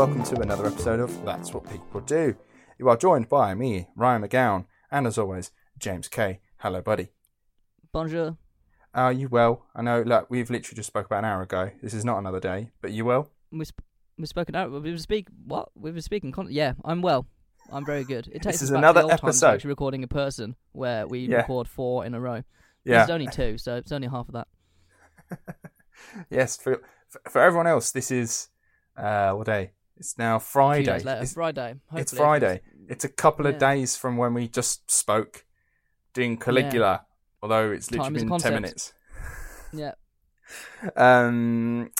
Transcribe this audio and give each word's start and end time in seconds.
Welcome 0.00 0.22
to 0.24 0.40
another 0.40 0.64
episode 0.64 0.98
of 0.98 1.24
That's 1.26 1.52
What 1.52 1.70
People 1.70 2.00
Do. 2.00 2.34
You 2.78 2.88
are 2.88 2.96
joined 2.96 3.28
by 3.28 3.54
me, 3.54 3.88
Ryan 3.94 4.22
McGowan, 4.22 4.64
and 4.90 5.06
as 5.06 5.18
always, 5.18 5.50
James 5.78 6.08
Kay. 6.08 6.40
Hello, 6.56 6.80
buddy. 6.80 7.08
Bonjour. 7.92 8.38
Are 8.94 9.12
you 9.12 9.28
well? 9.28 9.66
I 9.74 9.82
know, 9.82 10.00
look, 10.00 10.30
we've 10.30 10.48
literally 10.48 10.76
just 10.76 10.86
spoke 10.86 11.04
about 11.04 11.18
an 11.18 11.24
hour 11.26 11.42
ago. 11.42 11.72
This 11.82 11.92
is 11.92 12.02
not 12.06 12.16
another 12.16 12.40
day, 12.40 12.70
but 12.80 12.92
you 12.92 13.04
well? 13.04 13.28
We 13.52 13.66
sp- 13.68 13.84
we 14.16 14.24
spoken 14.24 14.54
out. 14.54 14.70
We 14.72 14.90
were 14.90 14.96
speak. 14.96 15.28
What 15.44 15.68
we 15.74 15.90
were 15.92 16.00
speaking. 16.00 16.32
Con- 16.32 16.48
yeah, 16.50 16.72
I'm 16.82 17.02
well. 17.02 17.26
I'm 17.70 17.84
very 17.84 18.04
good. 18.04 18.26
It 18.28 18.32
takes 18.42 18.44
This 18.44 18.54
us 18.56 18.62
is 18.62 18.70
back 18.70 18.78
another 18.78 19.02
to 19.02 19.06
the 19.08 19.12
old 19.12 19.20
times 19.20 19.22
of 19.22 19.28
episode. 19.28 19.54
actually 19.56 19.68
recording 19.68 20.02
a 20.02 20.08
person 20.08 20.56
where 20.72 21.06
we 21.06 21.26
Yeah. 21.26 21.36
record 21.42 21.68
four 21.68 22.06
in 22.06 22.14
a 22.14 22.20
row. 22.20 22.42
Yeah. 22.86 23.00
This 23.00 23.04
is 23.04 23.10
only 23.10 23.26
two, 23.26 23.58
so 23.58 23.76
it's 23.76 23.92
only 23.92 24.08
half 24.08 24.30
of 24.30 24.32
that. 24.32 24.48
Yes, 26.30 26.56
for, 26.56 26.80
for 27.10 27.20
for 27.28 27.42
everyone 27.42 27.66
else, 27.66 27.92
this 27.92 28.10
is, 28.10 28.48
uh, 28.96 29.32
what 29.32 29.44
day? 29.44 29.72
It's 30.00 30.16
now 30.16 30.38
Friday. 30.38 30.94
It's, 30.96 31.34
Friday. 31.34 31.72
it's 31.72 31.90
hopefully, 31.90 32.00
if 32.00 32.10
Friday. 32.10 32.60
It's 32.88 33.04
a 33.04 33.08
couple 33.08 33.46
of 33.46 33.52
Yeah. 33.54 33.58
days 33.74 33.96
from 33.96 34.16
when 34.16 34.32
we 34.32 34.48
just 34.48 34.90
spoke 34.90 35.44
doing 36.14 36.38
Caligula, 36.38 37.04
although 37.42 37.70
it's 37.70 37.90
literally 37.90 38.24
been 38.24 38.38
10 38.38 38.54
minutes. 38.54 38.92
Yeah. 39.72 39.92
Um, 40.96 41.92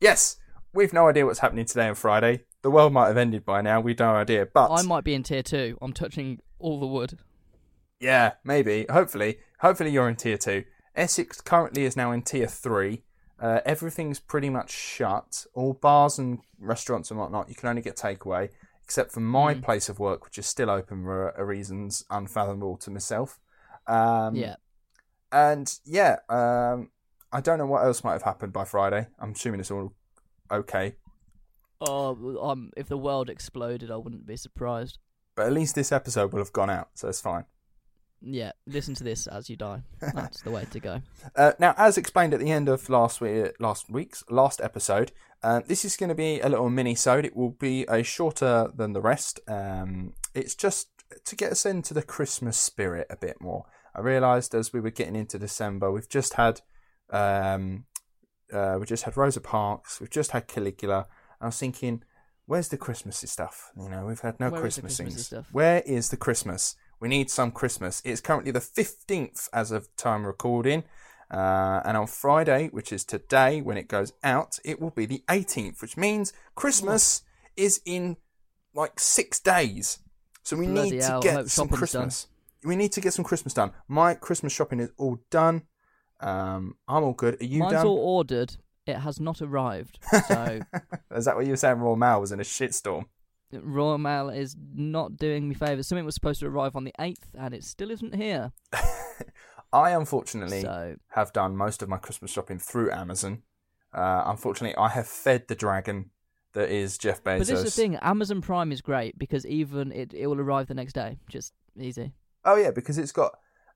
yes, 0.00 0.38
we've 0.74 0.92
no 0.92 1.06
idea 1.08 1.24
what's 1.24 1.38
happening 1.38 1.66
today 1.66 1.86
on 1.86 1.94
Friday. 1.94 2.40
The 2.62 2.70
world 2.70 2.92
might 2.92 3.06
have 3.06 3.16
ended 3.16 3.44
by 3.44 3.60
now. 3.60 3.80
We've 3.80 3.96
no 3.96 4.16
idea. 4.16 4.44
But 4.52 4.72
I 4.72 4.82
might 4.82 5.04
be 5.04 5.14
in 5.14 5.22
tier 5.22 5.44
two. 5.44 5.78
I'm 5.80 5.92
touching 5.92 6.40
all 6.58 6.80
the 6.80 6.86
wood. 6.88 7.20
yeah, 8.00 8.32
maybe. 8.42 8.86
Hopefully, 8.90 9.38
hopefully 9.60 9.90
you're 9.90 10.08
in 10.08 10.16
tier 10.16 10.36
two. 10.36 10.64
Essex 10.96 11.40
currently 11.40 11.84
is 11.84 11.96
now 11.96 12.10
in 12.10 12.22
tier 12.22 12.48
three. 12.48 13.04
Uh, 13.38 13.60
everything's 13.66 14.18
pretty 14.18 14.48
much 14.48 14.70
shut. 14.70 15.46
All 15.54 15.74
bars 15.74 16.18
and 16.18 16.38
restaurants 16.58 17.10
and 17.10 17.20
whatnot, 17.20 17.48
you 17.48 17.54
can 17.54 17.68
only 17.68 17.82
get 17.82 17.96
takeaway, 17.96 18.48
except 18.82 19.12
for 19.12 19.20
my 19.20 19.54
Mm. 19.54 19.62
place 19.62 19.88
of 19.88 19.98
work, 19.98 20.24
which 20.24 20.38
is 20.38 20.46
still 20.46 20.70
open 20.70 21.04
for 21.04 21.34
reasons 21.44 22.04
unfathomable 22.10 22.76
to 22.78 22.90
myself. 22.90 23.38
Um, 23.86 24.34
yeah. 24.36 24.56
And 25.30 25.78
yeah, 25.84 26.16
um, 26.28 26.90
I 27.32 27.40
don't 27.40 27.58
know 27.58 27.66
what 27.66 27.84
else 27.84 28.02
might 28.02 28.12
have 28.12 28.22
happened 28.22 28.52
by 28.52 28.64
Friday. 28.64 29.08
I'm 29.18 29.32
assuming 29.32 29.60
it's 29.60 29.70
all 29.70 29.92
okay. 30.50 30.94
Oh, 31.80 32.38
um, 32.42 32.70
if 32.76 32.88
the 32.88 32.96
world 32.96 33.28
exploded, 33.28 33.90
I 33.90 33.96
wouldn't 33.96 34.26
be 34.26 34.36
surprised. 34.36 34.98
But 35.34 35.46
at 35.46 35.52
least 35.52 35.74
this 35.74 35.92
episode 35.92 36.32
will 36.32 36.38
have 36.40 36.52
gone 36.54 36.70
out, 36.70 36.88
so 36.94 37.08
it's 37.08 37.20
fine. 37.20 37.44
Yeah. 38.26 38.52
Listen 38.66 38.94
to 38.96 39.04
this 39.04 39.26
as 39.26 39.48
you 39.48 39.56
die. 39.56 39.82
That's 40.14 40.42
the 40.42 40.50
way 40.50 40.66
to 40.70 40.80
go. 40.80 41.02
Uh, 41.34 41.52
now, 41.58 41.74
as 41.78 41.96
explained 41.96 42.34
at 42.34 42.40
the 42.40 42.50
end 42.50 42.68
of 42.68 42.88
last 42.88 43.20
week, 43.20 43.52
last 43.60 43.88
week's 43.88 44.24
last 44.28 44.60
episode, 44.60 45.12
uh, 45.42 45.60
this 45.66 45.84
is 45.84 45.96
going 45.96 46.08
to 46.08 46.14
be 46.14 46.40
a 46.40 46.48
little 46.48 46.68
mini-sode. 46.68 47.24
It 47.24 47.36
will 47.36 47.50
be 47.50 47.84
a 47.88 48.02
shorter 48.02 48.70
than 48.74 48.92
the 48.92 49.00
rest. 49.00 49.40
Um, 49.46 50.14
it's 50.34 50.54
just 50.54 50.88
to 51.24 51.36
get 51.36 51.52
us 51.52 51.64
into 51.64 51.94
the 51.94 52.02
Christmas 52.02 52.56
spirit 52.56 53.06
a 53.08 53.16
bit 53.16 53.40
more. 53.40 53.64
I 53.94 54.00
realised 54.00 54.54
as 54.54 54.72
we 54.72 54.80
were 54.80 54.90
getting 54.90 55.16
into 55.16 55.38
December, 55.38 55.90
we've 55.90 56.08
just 56.08 56.34
had 56.34 56.60
um, 57.10 57.84
uh, 58.52 58.76
we 58.78 58.86
just 58.86 59.04
had 59.04 59.16
Rosa 59.16 59.40
Parks, 59.40 60.00
we've 60.00 60.10
just 60.10 60.32
had 60.32 60.48
Caligula. 60.48 61.06
I 61.40 61.46
was 61.46 61.58
thinking, 61.58 62.02
where's 62.46 62.68
the 62.68 62.76
Christmassy 62.76 63.26
stuff? 63.26 63.70
You 63.80 63.88
know, 63.88 64.06
we've 64.06 64.20
had 64.20 64.40
no 64.40 64.50
Where 64.50 64.60
Christmas 64.60 64.96
Christmassy 64.96 65.22
stuff? 65.22 65.48
Where 65.52 65.82
is 65.86 66.10
the 66.10 66.16
Christmas? 66.16 66.76
We 66.98 67.08
need 67.08 67.30
some 67.30 67.50
Christmas. 67.50 68.00
It's 68.04 68.20
currently 68.20 68.50
the 68.50 68.60
15th 68.60 69.48
as 69.52 69.70
of 69.70 69.94
time 69.96 70.26
recording. 70.26 70.84
Uh, 71.30 71.80
and 71.84 71.96
on 71.96 72.06
Friday, 72.06 72.68
which 72.68 72.92
is 72.92 73.04
today 73.04 73.60
when 73.60 73.76
it 73.76 73.88
goes 73.88 74.12
out, 74.22 74.58
it 74.64 74.80
will 74.80 74.90
be 74.90 75.06
the 75.06 75.22
18th, 75.28 75.82
which 75.82 75.96
means 75.96 76.32
Christmas 76.54 77.22
is 77.56 77.80
in 77.84 78.16
like 78.74 79.00
six 79.00 79.40
days. 79.40 79.98
So 80.42 80.56
we 80.56 80.66
Bloody 80.66 80.90
need 80.92 81.00
to 81.00 81.06
hell, 81.06 81.18
I 81.18 81.22
get 81.22 81.48
some 81.48 81.66
shopping's 81.68 81.68
done. 81.68 81.78
Christmas. 81.78 82.26
We 82.64 82.76
need 82.76 82.92
to 82.92 83.00
get 83.00 83.12
some 83.12 83.24
Christmas 83.24 83.54
done. 83.54 83.72
My 83.88 84.14
Christmas 84.14 84.52
shopping 84.52 84.80
is 84.80 84.90
all 84.96 85.18
done. 85.30 85.62
Um, 86.20 86.76
I'm 86.88 87.02
all 87.02 87.12
good. 87.12 87.40
Are 87.40 87.44
you 87.44 87.60
Mine's 87.60 87.72
done? 87.72 87.86
all 87.86 87.98
ordered. 87.98 88.56
It 88.86 88.96
has 88.96 89.18
not 89.18 89.42
arrived. 89.42 89.98
So 90.28 90.60
is 91.14 91.24
that 91.24 91.34
what 91.34 91.44
you 91.44 91.50
were 91.52 91.56
saying? 91.56 91.80
Royal 91.80 91.96
Mail 91.96 92.20
was 92.20 92.30
in 92.30 92.38
a 92.38 92.44
shitstorm. 92.44 93.06
Royal 93.52 93.98
Mail 93.98 94.28
is 94.28 94.56
not 94.74 95.16
doing 95.16 95.48
me 95.48 95.54
favours. 95.54 95.86
Something 95.86 96.04
was 96.04 96.14
supposed 96.14 96.40
to 96.40 96.46
arrive 96.46 96.74
on 96.76 96.84
the 96.84 96.92
8th 96.98 97.28
and 97.34 97.54
it 97.54 97.64
still 97.64 97.90
isn't 97.90 98.14
here. 98.14 98.52
I 99.72 99.90
unfortunately 99.90 100.62
So, 100.62 100.96
have 101.08 101.32
done 101.32 101.56
most 101.56 101.82
of 101.82 101.88
my 101.88 101.96
Christmas 101.98 102.30
shopping 102.30 102.58
through 102.58 102.90
Amazon. 102.90 103.42
Uh, 103.92 104.24
unfortunately, 104.26 104.76
I 104.76 104.88
have 104.90 105.06
fed 105.06 105.48
the 105.48 105.54
dragon 105.54 106.10
that 106.52 106.70
is 106.70 106.98
Jeff 106.98 107.22
Bezos. 107.22 107.38
but 107.38 107.46
this 107.46 107.50
is 107.50 107.64
the 107.64 107.70
thing 107.70 107.96
Amazon 107.96 108.40
Prime 108.40 108.72
is 108.72 108.80
great 108.80 109.18
because 109.18 109.44
even 109.46 109.92
it, 109.92 110.12
it 110.14 110.26
will 110.26 110.40
arrive 110.40 110.66
the 110.68 110.74
next 110.74 110.92
day. 110.94 111.18
Just 111.28 111.52
easy. 111.78 112.12
Oh 112.44 112.56
yeah, 112.56 112.70
because 112.70 112.98
it's 112.98 113.12
got. 113.12 113.32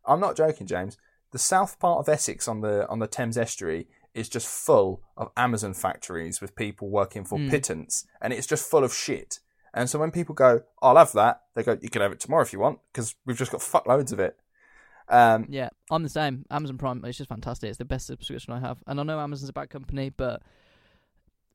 I'm 0.06 0.20
not 0.20 0.36
joking, 0.36 0.66
James. 0.66 0.96
The 1.32 1.38
south 1.38 1.78
part 1.78 1.98
of 1.98 2.08
Essex 2.08 2.48
on 2.48 2.60
the 2.60 2.88
on 2.88 2.98
the 3.00 3.06
Thames 3.06 3.36
estuary 3.36 3.86
is 4.14 4.28
just 4.28 4.46
full 4.48 5.02
of 5.16 5.30
Amazon 5.36 5.74
factories 5.74 6.40
with 6.40 6.54
people 6.56 6.88
working 6.88 7.24
for 7.24 7.38
Mm. 7.38 7.50
pittance, 7.50 8.06
and 8.20 8.32
it's 8.32 8.46
just 8.46 8.68
full 8.68 8.84
of 8.84 8.94
shit. 8.94 9.40
And 9.72 9.88
so 9.88 9.98
when 9.98 10.10
people 10.10 10.34
go, 10.34 10.62
"I'll 10.82 10.96
have 10.96 11.12
that," 11.12 11.42
they 11.54 11.62
go, 11.62 11.78
"You 11.80 11.90
can 11.90 12.02
have 12.02 12.12
it 12.12 12.20
tomorrow 12.20 12.42
if 12.42 12.52
you 12.52 12.58
want," 12.58 12.80
because 12.92 13.14
we've 13.24 13.36
just 13.38 13.52
got 13.52 13.60
fuckloads 13.60 14.12
of 14.12 14.20
it. 14.20 14.36
Um, 15.08 15.46
Yeah, 15.48 15.70
I'm 15.90 16.02
the 16.02 16.08
same. 16.08 16.46
Amazon 16.50 16.78
Prime 16.78 17.04
it's 17.04 17.18
just 17.18 17.28
fantastic. 17.28 17.68
It's 17.68 17.78
the 17.78 17.84
best 17.84 18.06
subscription 18.06 18.52
I 18.52 18.60
have. 18.60 18.78
And 18.86 19.00
I 19.00 19.02
know 19.02 19.18
Amazon's 19.18 19.50
a 19.50 19.52
bad 19.52 19.68
company, 19.68 20.10
but 20.10 20.42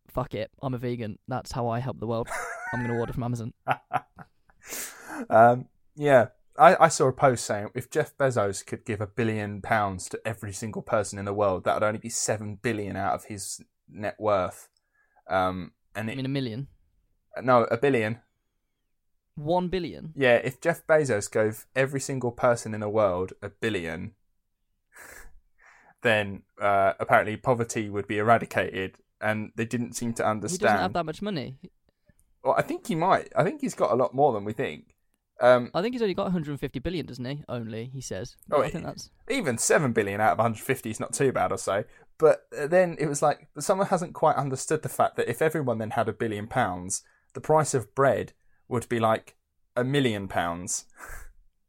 fuck 0.09 0.33
it. 0.33 0.51
I'm 0.61 0.73
a 0.73 0.77
vegan. 0.77 1.19
That's 1.27 1.51
how 1.53 1.67
I 1.69 1.79
help 1.79 1.99
the 1.99 2.07
world. 2.07 2.27
I'm 2.73 2.79
going 2.79 2.91
to 2.91 2.99
order 2.99 3.13
from 3.13 3.23
Amazon. 3.23 3.53
um, 5.29 5.67
yeah, 5.95 6.27
I, 6.57 6.85
I 6.85 6.87
saw 6.89 7.07
a 7.07 7.13
post 7.13 7.45
saying 7.45 7.69
if 7.73 7.89
Jeff 7.89 8.17
Bezos 8.17 8.65
could 8.65 8.85
give 8.85 8.99
a 8.99 9.07
billion 9.07 9.61
pounds 9.61 10.09
to 10.09 10.19
every 10.25 10.51
single 10.51 10.81
person 10.81 11.17
in 11.17 11.25
the 11.25 11.33
world, 11.33 11.63
that 11.63 11.73
would 11.75 11.83
only 11.83 11.99
be 11.99 12.09
seven 12.09 12.59
billion 12.61 12.97
out 12.97 13.13
of 13.13 13.25
his 13.25 13.61
net 13.89 14.15
worth. 14.19 14.67
Um, 15.29 15.71
and 15.95 16.09
I 16.09 16.13
it, 16.13 16.15
mean, 16.17 16.25
a 16.25 16.29
million. 16.29 16.67
No, 17.41 17.63
a 17.65 17.77
billion. 17.77 18.19
One 19.35 19.67
billion. 19.67 20.13
Yeah, 20.15 20.35
if 20.35 20.61
Jeff 20.61 20.85
Bezos 20.87 21.29
gave 21.29 21.65
every 21.75 21.99
single 21.99 22.31
person 22.31 22.73
in 22.73 22.79
the 22.79 22.89
world 22.89 23.33
a 23.41 23.49
billion, 23.49 24.13
then 26.03 26.43
uh, 26.61 26.93
apparently 26.99 27.35
poverty 27.35 27.89
would 27.89 28.07
be 28.07 28.17
eradicated, 28.17 28.97
and 29.19 29.51
they 29.55 29.65
didn't 29.65 29.93
seem 29.93 30.13
to 30.13 30.25
understand. 30.25 30.61
He 30.61 30.65
doesn't 30.65 30.81
have 30.81 30.93
that 30.93 31.05
much 31.05 31.21
money. 31.21 31.57
Well, 32.43 32.55
I 32.57 32.61
think 32.61 32.87
he 32.87 32.95
might. 32.95 33.29
I 33.35 33.43
think 33.43 33.61
he's 33.61 33.75
got 33.75 33.91
a 33.91 33.95
lot 33.95 34.13
more 34.13 34.31
than 34.31 34.45
we 34.45 34.53
think. 34.53 34.95
Um, 35.41 35.69
I 35.73 35.81
think 35.81 35.93
he's 35.93 36.01
only 36.01 36.13
got 36.13 36.23
150 36.23 36.79
billion, 36.79 37.05
doesn't 37.05 37.25
he? 37.25 37.43
Only 37.49 37.89
he 37.93 38.01
says. 38.01 38.37
Oh, 38.51 38.61
I 38.61 38.69
think 38.69 38.85
that's 38.85 39.09
even 39.29 39.57
seven 39.57 39.91
billion 39.91 40.21
out 40.21 40.33
of 40.33 40.37
150 40.37 40.89
is 40.89 40.99
not 40.99 41.13
too 41.13 41.31
bad, 41.31 41.51
I'll 41.51 41.57
say. 41.57 41.83
But 42.17 42.45
uh, 42.57 42.67
then 42.67 42.95
it 42.99 43.07
was 43.07 43.21
like 43.21 43.47
someone 43.59 43.87
hasn't 43.87 44.13
quite 44.13 44.37
understood 44.37 44.81
the 44.81 44.89
fact 44.89 45.17
that 45.17 45.29
if 45.29 45.41
everyone 45.41 45.79
then 45.79 45.91
had 45.91 46.07
a 46.07 46.13
billion 46.13 46.47
pounds, 46.47 47.03
the 47.35 47.41
price 47.41 47.73
of 47.75 47.93
bread 47.93 48.33
would 48.67 48.89
be 48.89 48.99
like 48.99 49.35
a 49.75 49.83
million 49.83 50.27
pounds. 50.27 50.85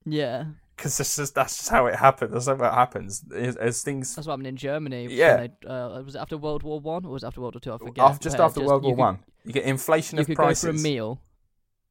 yeah. 0.05 0.45
Because 0.77 0.99
that's 0.99 1.17
just 1.17 1.35
that's 1.35 1.57
just 1.57 1.71
how 1.71 1.87
it 1.87 1.95
happens. 1.97 2.33
That's 2.33 2.47
how 2.47 2.55
it 2.55 2.75
happens. 2.75 3.25
As, 3.35 3.57
as 3.57 3.83
things 3.83 4.15
That's 4.15 4.27
what 4.27 4.33
happened 4.35 4.47
in 4.49 4.57
Germany. 4.57 5.09
Yeah. 5.11 5.47
they- 5.63 5.67
uh, 5.69 6.03
was 6.03 6.15
it 6.15 6.19
after 6.19 6.37
World 6.37 6.63
War 6.63 6.81
One 6.81 7.05
or 7.07 7.13
was 7.13 7.23
it 7.25 7.29
after 7.29 7.41
World 7.41 7.55
War 7.55 7.61
Two? 7.61 7.73
I 7.73 7.79
forget. 7.79 8.05
after, 8.05 8.25
just 8.25 8.39
after 8.39 8.61
World 8.63 8.83
War 8.85 8.93
could- 8.93 8.99
One, 9.01 9.19
you 9.45 9.53
get 9.53 9.65
inflation 9.65 10.17
You 10.19 10.21
of 10.23 10.27
could 10.27 10.37
prices. 10.37 10.65
go 10.65 10.73
for 10.73 10.79
a 10.79 10.83
meal 10.83 11.23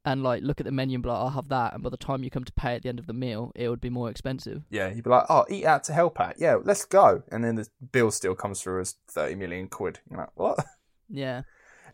and 0.06 0.22
like 0.22 0.44
look 0.44 0.60
at 0.62 0.66
the 0.68 0.72
menu 0.72 0.96
and 0.98 1.02
be 1.04 1.10
like, 1.10 1.18
"I'll 1.18 1.30
have 1.32 1.48
that," 1.48 1.74
and 1.74 1.82
by 1.82 1.90
the 1.90 1.98
time 1.98 2.24
you 2.24 2.30
come 2.30 2.44
to 2.44 2.54
pay 2.54 2.76
at 2.76 2.84
the 2.84 2.90
end 2.90 3.00
of 3.00 3.08
the 3.08 3.14
meal, 3.14 3.52
it 3.56 3.70
would 3.70 3.82
be 3.82 3.90
more 3.90 4.08
expensive. 4.12 4.62
Yeah, 4.70 4.90
you'd 4.94 5.04
be 5.04 5.10
like, 5.10 5.26
"Oh, 5.30 5.46
eat 5.50 5.66
out 5.66 5.84
to 5.86 5.94
help 5.94 6.20
out." 6.22 6.36
Yeah, 6.38 6.58
let's 6.64 6.86
go. 6.86 7.24
And 7.32 7.44
then 7.44 7.56
the 7.56 7.68
bill 7.92 8.12
still 8.12 8.36
comes 8.36 8.62
through 8.62 8.82
as 8.82 8.98
thirty 9.08 9.34
million 9.34 9.68
quid. 9.68 10.00
You're 10.12 10.20
like, 10.20 10.30
what? 10.36 10.64
Yeah, 11.10 11.42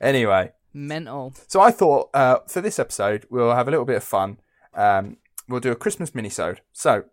Anyway, 0.02 0.52
mental. 0.74 1.34
So 1.48 1.62
I 1.62 1.72
thought 1.72 2.10
uh, 2.14 2.40
for 2.48 2.62
this 2.62 2.80
episode 2.80 3.26
we'll 3.30 3.56
have 3.56 3.68
a 3.68 3.72
little 3.72 3.86
bit 3.86 3.98
of 3.98 4.04
fun. 4.04 4.40
Um, 4.74 5.18
we'll 5.48 5.60
do 5.60 5.72
a 5.72 5.76
Christmas 5.76 6.12
minisode. 6.12 6.60
So 6.72 7.06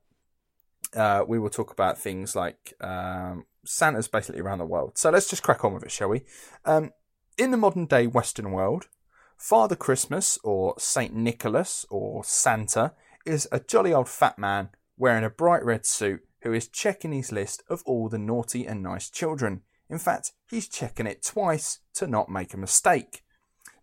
uh, 0.94 1.24
we 1.26 1.38
will 1.38 1.50
talk 1.50 1.72
about 1.72 1.98
things 1.98 2.34
like 2.34 2.74
um, 2.80 3.44
Santa's 3.64 4.08
basically 4.08 4.40
around 4.40 4.58
the 4.58 4.64
world. 4.64 4.96
So 4.96 5.10
let's 5.10 5.28
just 5.28 5.42
crack 5.42 5.64
on 5.64 5.74
with 5.74 5.84
it, 5.84 5.90
shall 5.90 6.08
we? 6.08 6.22
Um, 6.64 6.92
in 7.36 7.50
the 7.50 7.56
modern 7.56 7.86
day 7.86 8.06
Western 8.06 8.50
world, 8.52 8.88
Father 9.36 9.76
Christmas 9.76 10.38
or 10.42 10.74
Saint 10.78 11.14
Nicholas 11.14 11.86
or 11.90 12.24
Santa 12.24 12.92
is 13.24 13.46
a 13.52 13.60
jolly 13.60 13.92
old 13.92 14.08
fat 14.08 14.38
man 14.38 14.70
wearing 14.96 15.24
a 15.24 15.30
bright 15.30 15.64
red 15.64 15.86
suit 15.86 16.22
who 16.42 16.52
is 16.52 16.68
checking 16.68 17.12
his 17.12 17.30
list 17.30 17.62
of 17.68 17.82
all 17.84 18.08
the 18.08 18.18
naughty 18.18 18.66
and 18.66 18.82
nice 18.82 19.10
children. 19.10 19.62
In 19.88 19.98
fact, 19.98 20.32
he's 20.48 20.68
checking 20.68 21.06
it 21.06 21.22
twice 21.22 21.80
to 21.94 22.06
not 22.06 22.28
make 22.28 22.54
a 22.54 22.58
mistake. 22.58 23.22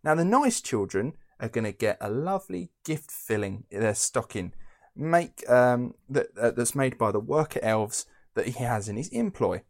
Now, 0.05 0.13
the 0.13 0.23
nice 0.23 0.61
children 0.61 1.13
are 1.39 1.49
going 1.49 1.63
to 1.63 1.71
get 1.71 1.97
a 1.99 2.11
lovely 2.11 2.69
gift 2.85 3.09
filling 3.09 3.63
in 3.71 3.81
their 3.81 3.95
stocking, 3.95 4.53
make 4.95 5.43
um, 5.49 5.95
that 6.07 6.27
uh, 6.39 6.51
that's 6.51 6.75
made 6.75 6.99
by 6.99 7.11
the 7.11 7.19
worker 7.19 7.59
elves 7.63 8.05
that 8.35 8.45
he 8.45 8.63
has 8.63 8.87
in 8.87 8.97
his 8.97 9.07
employ. 9.09 9.63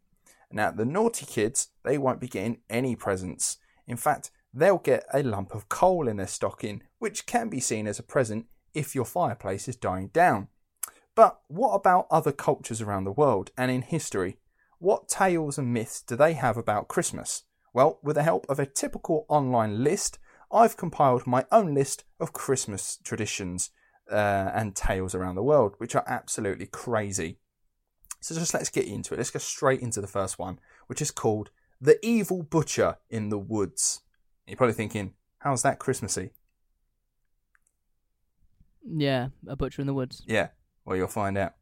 Now, 0.52 0.72
the 0.72 0.84
naughty 0.84 1.24
kids 1.24 1.68
they 1.84 1.96
won't 1.96 2.20
be 2.20 2.28
getting 2.28 2.60
any 2.68 2.94
presents. 2.94 3.56
In 3.86 3.96
fact, 3.96 4.30
they'll 4.52 4.76
get 4.76 5.06
a 5.14 5.22
lump 5.22 5.54
of 5.54 5.70
coal 5.70 6.06
in 6.06 6.18
their 6.18 6.26
stocking, 6.26 6.82
which 6.98 7.24
can 7.24 7.48
be 7.48 7.58
seen 7.58 7.86
as 7.86 7.98
a 7.98 8.02
present 8.02 8.44
if 8.74 8.94
your 8.94 9.06
fireplace 9.06 9.68
is 9.68 9.76
dying 9.76 10.08
down. 10.08 10.48
But 11.14 11.40
what 11.48 11.72
about 11.72 12.08
other 12.10 12.32
cultures 12.32 12.82
around 12.82 13.04
the 13.04 13.10
world 13.10 13.52
and 13.56 13.70
in 13.70 13.80
history? 13.80 14.36
What 14.80 15.08
tales 15.08 15.56
and 15.56 15.72
myths 15.72 16.02
do 16.02 16.14
they 16.14 16.34
have 16.34 16.58
about 16.58 16.88
Christmas? 16.88 17.44
Well, 17.72 18.00
with 18.02 18.16
the 18.16 18.22
help 18.22 18.44
of 18.50 18.58
a 18.58 18.66
typical 18.66 19.24
online 19.28 19.82
list, 19.82 20.18
I've 20.56 20.78
compiled 20.78 21.26
my 21.26 21.44
own 21.52 21.74
list 21.74 22.04
of 22.18 22.32
Christmas 22.32 22.98
traditions 23.04 23.70
uh, 24.10 24.50
and 24.54 24.74
tales 24.74 25.14
around 25.14 25.34
the 25.34 25.42
world, 25.42 25.74
which 25.76 25.94
are 25.94 26.04
absolutely 26.06 26.64
crazy. 26.64 27.36
So 28.20 28.34
just 28.34 28.54
let's 28.54 28.70
get 28.70 28.86
into 28.86 29.12
it. 29.12 29.18
Let's 29.18 29.30
go 29.30 29.38
straight 29.38 29.80
into 29.80 30.00
the 30.00 30.06
first 30.06 30.38
one, 30.38 30.58
which 30.86 31.02
is 31.02 31.10
called 31.10 31.50
The 31.78 31.98
Evil 32.04 32.42
Butcher 32.42 32.96
in 33.10 33.28
the 33.28 33.38
Woods. 33.38 34.00
You're 34.46 34.56
probably 34.56 34.72
thinking, 34.72 35.12
how's 35.40 35.60
that 35.60 35.78
Christmassy? 35.78 36.30
Yeah, 38.82 39.28
a 39.46 39.56
butcher 39.56 39.82
in 39.82 39.86
the 39.86 39.94
woods. 39.94 40.22
Yeah, 40.26 40.48
well, 40.86 40.96
you'll 40.96 41.08
find 41.08 41.36
out. 41.36 41.52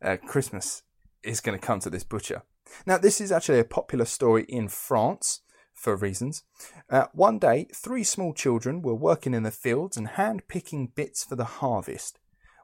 Uh, 0.00 0.16
Christmas 0.16 0.82
is 1.24 1.40
going 1.40 1.58
to 1.58 1.66
come 1.66 1.80
to 1.80 1.90
this 1.90 2.04
butcher. 2.04 2.42
Now, 2.86 2.98
this 2.98 3.20
is 3.20 3.32
actually 3.32 3.58
a 3.58 3.64
popular 3.64 4.04
story 4.04 4.44
in 4.48 4.68
France 4.68 5.40
for 5.84 5.94
reasons. 5.94 6.42
Uh, 6.88 7.06
one 7.12 7.38
day, 7.38 7.68
three 7.74 8.02
small 8.02 8.32
children 8.32 8.80
were 8.80 8.94
working 8.94 9.34
in 9.34 9.42
the 9.42 9.50
fields 9.50 9.96
and 9.96 10.08
hand 10.08 10.48
picking 10.48 10.86
bits 10.88 11.22
for 11.22 11.36
the 11.36 11.44
harvest. 11.44 12.18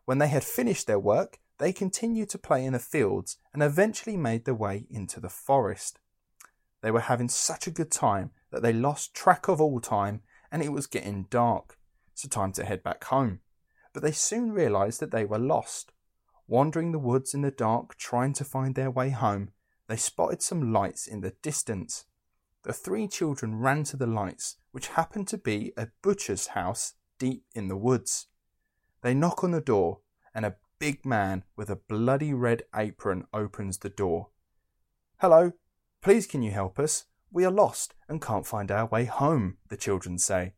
When 0.06 0.19
they 0.19 0.28
had 0.28 0.43
finished 0.43 0.87
their 0.87 0.99
work, 0.99 1.38
they 1.58 1.72
continued 1.72 2.31
to 2.31 2.38
play 2.38 2.64
in 2.64 2.72
the 2.72 2.78
fields 2.78 3.37
and 3.52 3.62
eventually 3.62 4.17
made 4.17 4.46
their 4.46 4.55
way 4.55 4.87
into 4.90 5.20
the 5.20 5.28
forest. 5.28 5.99
They 6.81 6.90
were 6.90 7.00
having 7.00 7.28
such 7.28 7.67
a 7.67 7.70
good 7.70 7.90
time 7.90 8.31
that 8.50 8.62
they 8.62 8.72
lost 8.72 9.14
track 9.14 9.49
of 9.49 9.61
all 9.61 9.81
time 9.81 10.23
and 10.50 10.62
it 10.62 10.73
was 10.73 10.87
getting 10.87 11.26
dark, 11.28 11.78
so 12.14 12.26
time 12.26 12.52
to 12.52 12.64
head 12.64 12.82
back 12.82 13.05
home. 13.05 13.40
But 13.93 14.02
they 14.02 14.12
soon 14.12 14.52
realized 14.52 14.99
that 15.00 15.11
they 15.11 15.26
were 15.26 15.38
lost. 15.38 15.93
Wandering 16.49 16.93
the 16.93 16.99
woods 16.99 17.34
in 17.34 17.43
the 17.43 17.50
dark, 17.50 17.96
trying 17.99 18.32
to 18.32 18.44
find 18.44 18.75
their 18.75 18.90
way 18.90 19.11
home, 19.11 19.50
they 19.88 19.96
spotted 19.96 20.40
some 20.40 20.73
lights 20.73 21.06
in 21.06 21.20
the 21.20 21.34
distance. 21.43 22.06
The 22.62 22.73
three 22.75 23.09
children 23.09 23.59
ran 23.59 23.85
to 23.85 23.97
the 23.97 24.07
lights, 24.07 24.57
which 24.71 24.89
happened 24.89 25.29
to 25.29 25.39
be 25.39 25.73
a 25.77 25.89
butcher's 26.03 26.49
house 26.49 26.95
deep 27.19 27.45
in 27.55 27.69
the 27.69 27.77
woods. 27.77 28.27
They 29.03 29.15
knock 29.15 29.43
on 29.43 29.53
the 29.53 29.61
door, 29.62 30.01
and 30.35 30.45
a 30.45 30.57
big 30.79 31.07
man 31.07 31.45
with 31.57 31.71
a 31.71 31.77
bloody 31.77 32.35
red 32.35 32.65
apron 32.75 33.25
opens 33.33 33.79
the 33.79 33.89
door. 33.89 34.29
Hello, 35.21 35.53
please 36.03 36.27
can 36.27 36.43
you 36.43 36.51
help 36.51 36.79
us? 36.79 37.07
We 37.33 37.45
are 37.45 37.51
lost 37.51 37.95
and 38.09 38.21
can't 38.21 38.47
find 38.47 38.71
our 38.71 38.87
way 38.87 39.05
home, 39.07 39.57
the 39.69 39.77
children 39.77 40.19
say. 40.19 40.55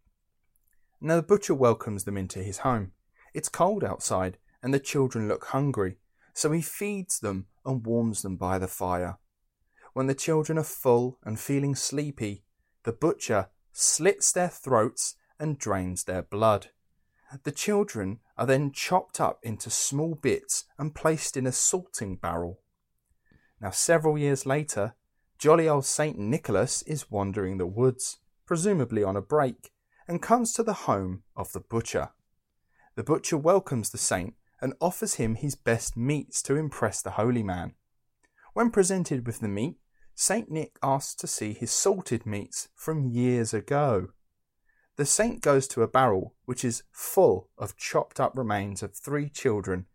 Now 1.00 1.16
the 1.16 1.22
butcher 1.22 1.54
welcomes 1.54 2.04
them 2.04 2.16
into 2.16 2.42
his 2.42 2.58
home. 2.58 2.92
It's 3.34 3.48
cold 3.48 3.84
outside, 3.84 4.38
and 4.62 4.72
the 4.72 4.80
children 4.80 5.28
look 5.28 5.46
hungry, 5.46 5.98
so 6.32 6.50
he 6.50 6.62
feeds 6.62 7.20
them 7.20 7.46
and 7.64 7.84
warms 7.84 8.22
them 8.22 8.36
by 8.36 8.58
the 8.58 8.68
fire. 8.68 9.18
When 9.92 10.06
the 10.06 10.14
children 10.14 10.58
are 10.58 10.64
full 10.64 11.18
and 11.22 11.38
feeling 11.38 11.74
sleepy, 11.74 12.44
the 12.84 12.92
butcher 12.92 13.48
slits 13.72 14.32
their 14.32 14.48
throats 14.48 15.16
and 15.38 15.58
drains 15.58 16.04
their 16.04 16.22
blood. 16.22 16.68
The 17.44 17.52
children 17.52 18.20
are 18.38 18.46
then 18.46 18.72
chopped 18.72 19.20
up 19.20 19.40
into 19.42 19.70
small 19.70 20.14
bits 20.14 20.64
and 20.78 20.94
placed 20.94 21.36
in 21.36 21.46
a 21.46 21.52
salting 21.52 22.16
barrel. 22.16 22.60
Now, 23.60 23.70
several 23.70 24.18
years 24.18 24.46
later, 24.46 24.94
jolly 25.38 25.68
old 25.68 25.84
Saint 25.84 26.18
Nicholas 26.18 26.82
is 26.82 27.10
wandering 27.10 27.58
the 27.58 27.66
woods, 27.66 28.18
presumably 28.46 29.04
on 29.04 29.16
a 29.16 29.22
break, 29.22 29.72
and 30.08 30.20
comes 30.22 30.52
to 30.54 30.62
the 30.62 30.72
home 30.72 31.22
of 31.36 31.52
the 31.52 31.60
butcher. 31.60 32.10
The 32.94 33.04
butcher 33.04 33.38
welcomes 33.38 33.90
the 33.90 33.98
saint 33.98 34.34
and 34.60 34.74
offers 34.80 35.14
him 35.14 35.34
his 35.34 35.54
best 35.54 35.96
meats 35.96 36.42
to 36.42 36.56
impress 36.56 37.02
the 37.02 37.12
holy 37.12 37.42
man. 37.42 37.74
When 38.52 38.70
presented 38.70 39.26
with 39.26 39.40
the 39.40 39.48
meat, 39.48 39.76
Saint 40.14 40.50
Nick 40.50 40.78
asks 40.82 41.14
to 41.16 41.26
see 41.26 41.52
his 41.52 41.70
salted 41.70 42.26
meats 42.26 42.68
from 42.74 43.06
years 43.06 43.54
ago. 43.54 44.08
The 44.96 45.06
saint 45.06 45.40
goes 45.40 45.66
to 45.68 45.82
a 45.82 45.88
barrel 45.88 46.34
which 46.44 46.64
is 46.64 46.82
full 46.92 47.48
of 47.56 47.76
chopped 47.76 48.20
up 48.20 48.36
remains 48.36 48.82
of 48.82 48.94
three 48.94 49.28
children 49.28 49.86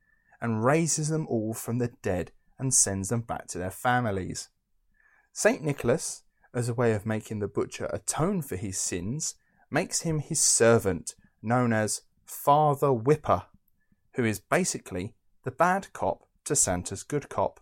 and 0.41 0.63
raises 0.65 1.09
them 1.09 1.27
all 1.27 1.53
from 1.53 1.77
the 1.77 1.91
dead 2.01 2.31
and 2.57 2.73
sends 2.73 3.09
them 3.09 3.21
back 3.21 3.47
to 3.47 3.57
their 3.57 3.71
families. 3.71 4.49
Saint 5.31 5.63
Nicholas, 5.63 6.23
as 6.53 6.67
a 6.67 6.73
way 6.73 6.93
of 6.93 7.05
making 7.05 7.39
the 7.39 7.47
butcher 7.47 7.87
atone 7.93 8.41
for 8.41 8.55
his 8.55 8.79
sins, 8.79 9.35
makes 9.69 10.01
him 10.01 10.19
his 10.19 10.41
servant, 10.41 11.13
known 11.43 11.71
as 11.71 12.01
Father 12.25 12.91
Whipper, 12.91 13.43
who 14.13 14.25
is 14.25 14.39
basically 14.39 15.13
the 15.43 15.51
bad 15.51 15.93
cop 15.93 16.23
to 16.45 16.55
Santa's 16.55 17.03
good 17.03 17.29
cop. 17.29 17.59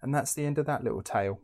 And 0.00 0.14
that's 0.14 0.32
the 0.32 0.46
end 0.46 0.58
of 0.58 0.66
that 0.66 0.84
little 0.84 1.02
tale. 1.02 1.40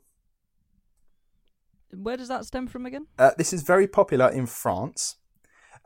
Where 2.03 2.17
does 2.17 2.29
that 2.29 2.45
stem 2.45 2.67
from 2.67 2.87
again? 2.87 3.07
Uh, 3.19 3.31
this 3.39 3.53
is 3.53 3.63
very 3.63 3.87
popular 3.87 4.29
in 4.29 4.47
France, 4.47 5.17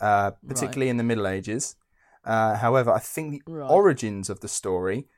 uh, 0.01 0.33
particularly 0.47 0.89
in 0.89 0.97
the 0.97 1.05
Middle 1.05 1.27
Ages. 1.27 1.77
Uh, 2.25 2.57
however, 2.57 2.93
I 2.93 2.99
think 2.99 3.45
the 3.45 3.53
Right. 3.53 3.71
origins 3.71 4.29
of 4.29 4.41
the 4.41 4.49
story 4.49 5.09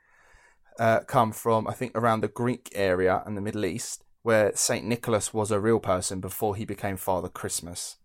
uh, 0.79 1.01
come 1.01 1.33
from, 1.33 1.67
I 1.69 1.73
think, 1.73 1.93
around 1.95 2.21
the 2.23 2.29
Greek 2.29 2.71
area 2.75 3.23
and 3.27 3.37
the 3.37 3.41
Middle 3.43 3.65
East, 3.65 4.05
where 4.23 4.55
Saint 4.55 4.87
Nicholas 4.87 5.35
was 5.35 5.51
a 5.51 5.61
real 5.61 5.81
person 5.81 6.21
before 6.21 6.57
he 6.57 6.65
became 6.65 6.97
Father 6.97 7.29
Christmas. 7.29 7.97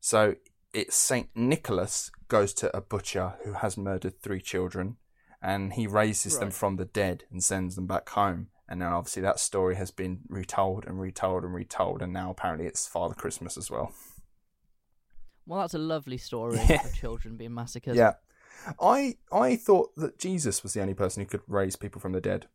So 0.00 0.36
it's 0.72 0.96
Saint 0.96 1.28
Nicholas 1.34 2.10
goes 2.28 2.52
to 2.54 2.76
a 2.76 2.80
butcher 2.80 3.34
who 3.44 3.52
has 3.52 3.76
murdered 3.76 4.20
three 4.20 4.40
children, 4.40 4.96
and 5.42 5.74
he 5.74 5.86
raises 5.86 6.38
them 6.38 6.50
from 6.50 6.76
the 6.76 6.84
dead 6.84 7.24
and 7.30 7.44
sends 7.44 7.76
them 7.76 7.86
back 7.86 8.08
home. 8.10 8.48
And 8.68 8.82
then 8.82 8.88
obviously 8.88 9.22
that 9.22 9.38
story 9.38 9.76
has 9.76 9.90
been 9.90 10.20
retold 10.28 10.84
and 10.86 11.00
retold 11.00 11.44
and 11.44 11.54
retold, 11.54 12.02
and 12.02 12.12
now 12.12 12.30
apparently 12.30 12.66
it's 12.66 12.86
Father 12.86 13.14
Christmas 13.14 13.56
as 13.56 13.70
well. 13.70 13.92
Well, 15.46 15.60
that's 15.60 15.74
a 15.74 15.78
lovely 15.78 16.18
story 16.18 16.58
Yeah. 16.68 16.84
of 16.84 16.94
children 16.94 17.36
being 17.36 17.54
massacred. 17.54 17.96
Yeah. 17.96 18.14
I 18.80 19.16
I 19.30 19.54
thought 19.56 19.94
that 19.96 20.18
Jesus 20.18 20.62
was 20.64 20.72
the 20.72 20.80
only 20.80 20.94
person 20.94 21.22
who 21.22 21.28
could 21.28 21.42
raise 21.46 21.76
people 21.76 22.00
from 22.00 22.12
the 22.12 22.20
dead. 22.20 22.46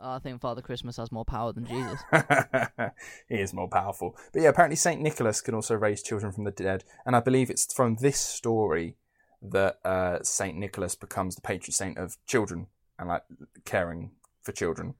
I 0.00 0.18
think 0.18 0.40
Father 0.40 0.60
Christmas 0.60 0.96
has 0.96 1.12
more 1.12 1.24
power 1.24 1.52
than 1.52 1.66
Jesus. 1.66 2.00
he 3.28 3.36
is 3.36 3.54
more 3.54 3.68
powerful. 3.68 4.16
But 4.32 4.42
yeah, 4.42 4.48
apparently 4.48 4.76
Saint 4.76 5.00
Nicholas 5.00 5.40
can 5.40 5.54
also 5.54 5.76
raise 5.76 6.02
children 6.02 6.32
from 6.32 6.44
the 6.44 6.50
dead, 6.50 6.82
and 7.06 7.14
I 7.14 7.20
believe 7.20 7.48
it's 7.48 7.72
from 7.72 7.96
this 7.96 8.18
story 8.20 8.96
that 9.40 9.78
uh, 9.84 10.18
Saint 10.22 10.58
Nicholas 10.58 10.94
becomes 10.96 11.36
the 11.36 11.42
patron 11.42 11.72
saint 11.72 11.96
of 11.98 12.16
children 12.26 12.66
and 12.98 13.08
like 13.08 13.22
caring 13.64 14.10
for 14.44 14.52
children. 14.52 14.94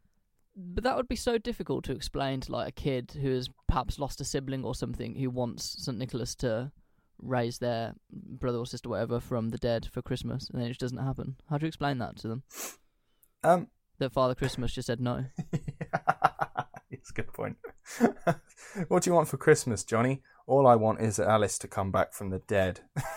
But 0.57 0.85
that 0.85 0.97
would 0.97 1.09
be 1.09 1.17
so 1.17 1.37
difficult 1.39 1.85
to 1.85 1.93
explain 1.93 2.41
to 2.43 2.53
like 2.53 2.69
a 2.69 2.73
kid 2.73 3.17
who 3.21 3.33
has 3.33 3.49
perhaps 3.67 3.99
lost 3.99 4.21
a 4.21 4.25
sibling 4.25 4.65
or 4.65 4.75
something 4.75 5.15
who 5.17 5.31
wants 5.31 5.85
Saint 5.85 5.99
Nicholas 5.99 6.35
to 6.37 6.71
raise 7.21 7.59
their 7.59 7.95
brother 8.11 8.59
or 8.59 8.67
sister, 8.67 8.89
whatever, 8.89 9.19
from 9.21 9.51
the 9.51 9.59
dead 9.59 9.89
for 9.93 10.03
Christmas, 10.03 10.49
and 10.51 10.61
then 10.61 10.67
it 10.67 10.71
just 10.71 10.81
doesn't 10.81 10.99
happen. 10.99 11.37
How 11.51 11.59
do 11.59 11.65
you 11.65 11.69
explain 11.69 11.99
that 11.99 12.17
to 12.19 12.29
them? 12.29 12.43
Um, 13.43 13.69
That 13.99 14.13
Father 14.13 14.35
Christmas 14.35 14.73
just 14.73 14.87
said 14.87 15.01
no. 15.01 15.25
it's 16.91 17.11
a 17.11 17.15
good 17.15 17.33
point. 17.33 17.57
what 18.89 19.03
do 19.03 19.11
you 19.11 19.15
want 19.15 19.29
for 19.29 19.37
Christmas, 19.37 19.85
Johnny? 19.85 20.23
All 20.47 20.67
I 20.67 20.77
want 20.77 21.01
is 21.01 21.19
Alice 21.19 21.59
to 21.59 21.69
come 21.69 21.91
back 21.91 22.13
from 22.13 22.31
the 22.31 22.41
dead. 22.41 22.81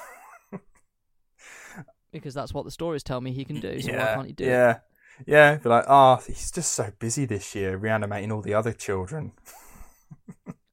Because 2.09 2.33
that's 2.33 2.53
what 2.53 2.63
the 2.63 2.71
stories 2.71 3.03
tell 3.03 3.19
me 3.19 3.33
he 3.33 3.43
can 3.43 3.59
do, 3.59 3.79
so 3.81 3.91
why 3.91 3.97
yeah, 3.97 4.15
can't 4.15 4.27
he 4.27 4.33
do 4.33 4.45
yeah, 4.45 4.71
it? 4.71 4.81
Yeah. 5.25 5.55
Be 5.55 5.69
like, 5.69 5.85
oh, 5.87 6.21
he's 6.25 6.51
just 6.51 6.73
so 6.73 6.91
busy 6.99 7.25
this 7.25 7.55
year, 7.55 7.77
reanimating 7.77 8.31
all 8.31 8.41
the 8.41 8.53
other 8.53 8.73
children. 8.73 9.33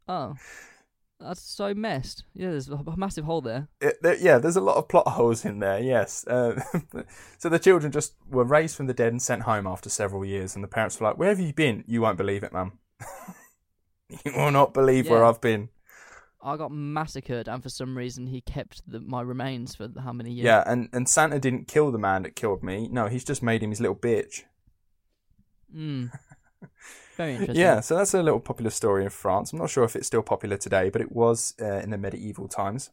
Oh. 0.06 0.34
That's 1.20 1.40
so 1.40 1.72
messed. 1.72 2.24
Yeah, 2.34 2.50
there's 2.50 2.68
a 2.68 2.96
massive 2.96 3.24
hole 3.24 3.40
there. 3.40 3.68
It, 3.80 3.96
there, 4.02 4.16
yeah, 4.16 4.38
there's 4.38 4.56
a 4.56 4.60
lot 4.60 4.76
of 4.76 4.88
plot 4.88 5.08
holes 5.08 5.44
in 5.44 5.60
there. 5.60 5.80
Yes. 5.80 6.26
Uh, 6.26 6.60
so 7.38 7.48
the 7.48 7.58
children 7.58 7.90
just 7.90 8.14
were 8.28 8.44
raised 8.44 8.76
from 8.76 8.86
the 8.86 8.92
dead 8.92 9.12
and 9.12 9.22
sent 9.22 9.42
home 9.42 9.66
after 9.66 9.88
several 9.88 10.24
years, 10.24 10.54
and 10.54 10.62
the 10.62 10.68
parents 10.68 11.00
were 11.00 11.06
like, 11.06 11.16
"Where 11.16 11.30
have 11.30 11.40
you 11.40 11.54
been? 11.54 11.84
You 11.86 12.02
won't 12.02 12.18
believe 12.18 12.42
it, 12.42 12.52
mum. 12.52 12.78
you 14.24 14.32
will 14.36 14.50
not 14.50 14.74
believe 14.74 15.08
where 15.08 15.24
I've 15.24 15.40
been." 15.40 15.70
I 16.44 16.56
got 16.56 16.70
massacred, 16.70 17.48
and 17.48 17.62
for 17.62 17.70
some 17.70 17.96
reason 17.96 18.26
he 18.26 18.42
kept 18.42 18.82
the, 18.86 19.00
my 19.00 19.22
remains 19.22 19.74
for 19.74 19.88
how 20.02 20.12
many 20.12 20.30
years? 20.30 20.44
Yeah, 20.44 20.62
and, 20.66 20.90
and 20.92 21.08
Santa 21.08 21.38
didn't 21.38 21.68
kill 21.68 21.90
the 21.90 21.98
man 21.98 22.22
that 22.22 22.36
killed 22.36 22.62
me. 22.62 22.88
No, 22.90 23.06
he's 23.06 23.24
just 23.24 23.42
made 23.42 23.62
him 23.62 23.70
his 23.70 23.80
little 23.80 23.96
bitch. 23.96 24.42
Mm. 25.74 26.10
Very 27.16 27.32
interesting. 27.32 27.56
Yeah, 27.56 27.80
so 27.80 27.96
that's 27.96 28.12
a 28.12 28.22
little 28.22 28.40
popular 28.40 28.70
story 28.70 29.04
in 29.04 29.10
France. 29.10 29.52
I'm 29.52 29.58
not 29.58 29.70
sure 29.70 29.84
if 29.84 29.96
it's 29.96 30.06
still 30.06 30.22
popular 30.22 30.56
today, 30.56 30.90
but 30.90 31.00
it 31.00 31.12
was 31.12 31.54
uh, 31.60 31.78
in 31.78 31.90
the 31.90 31.98
medieval 31.98 32.48
times. 32.48 32.90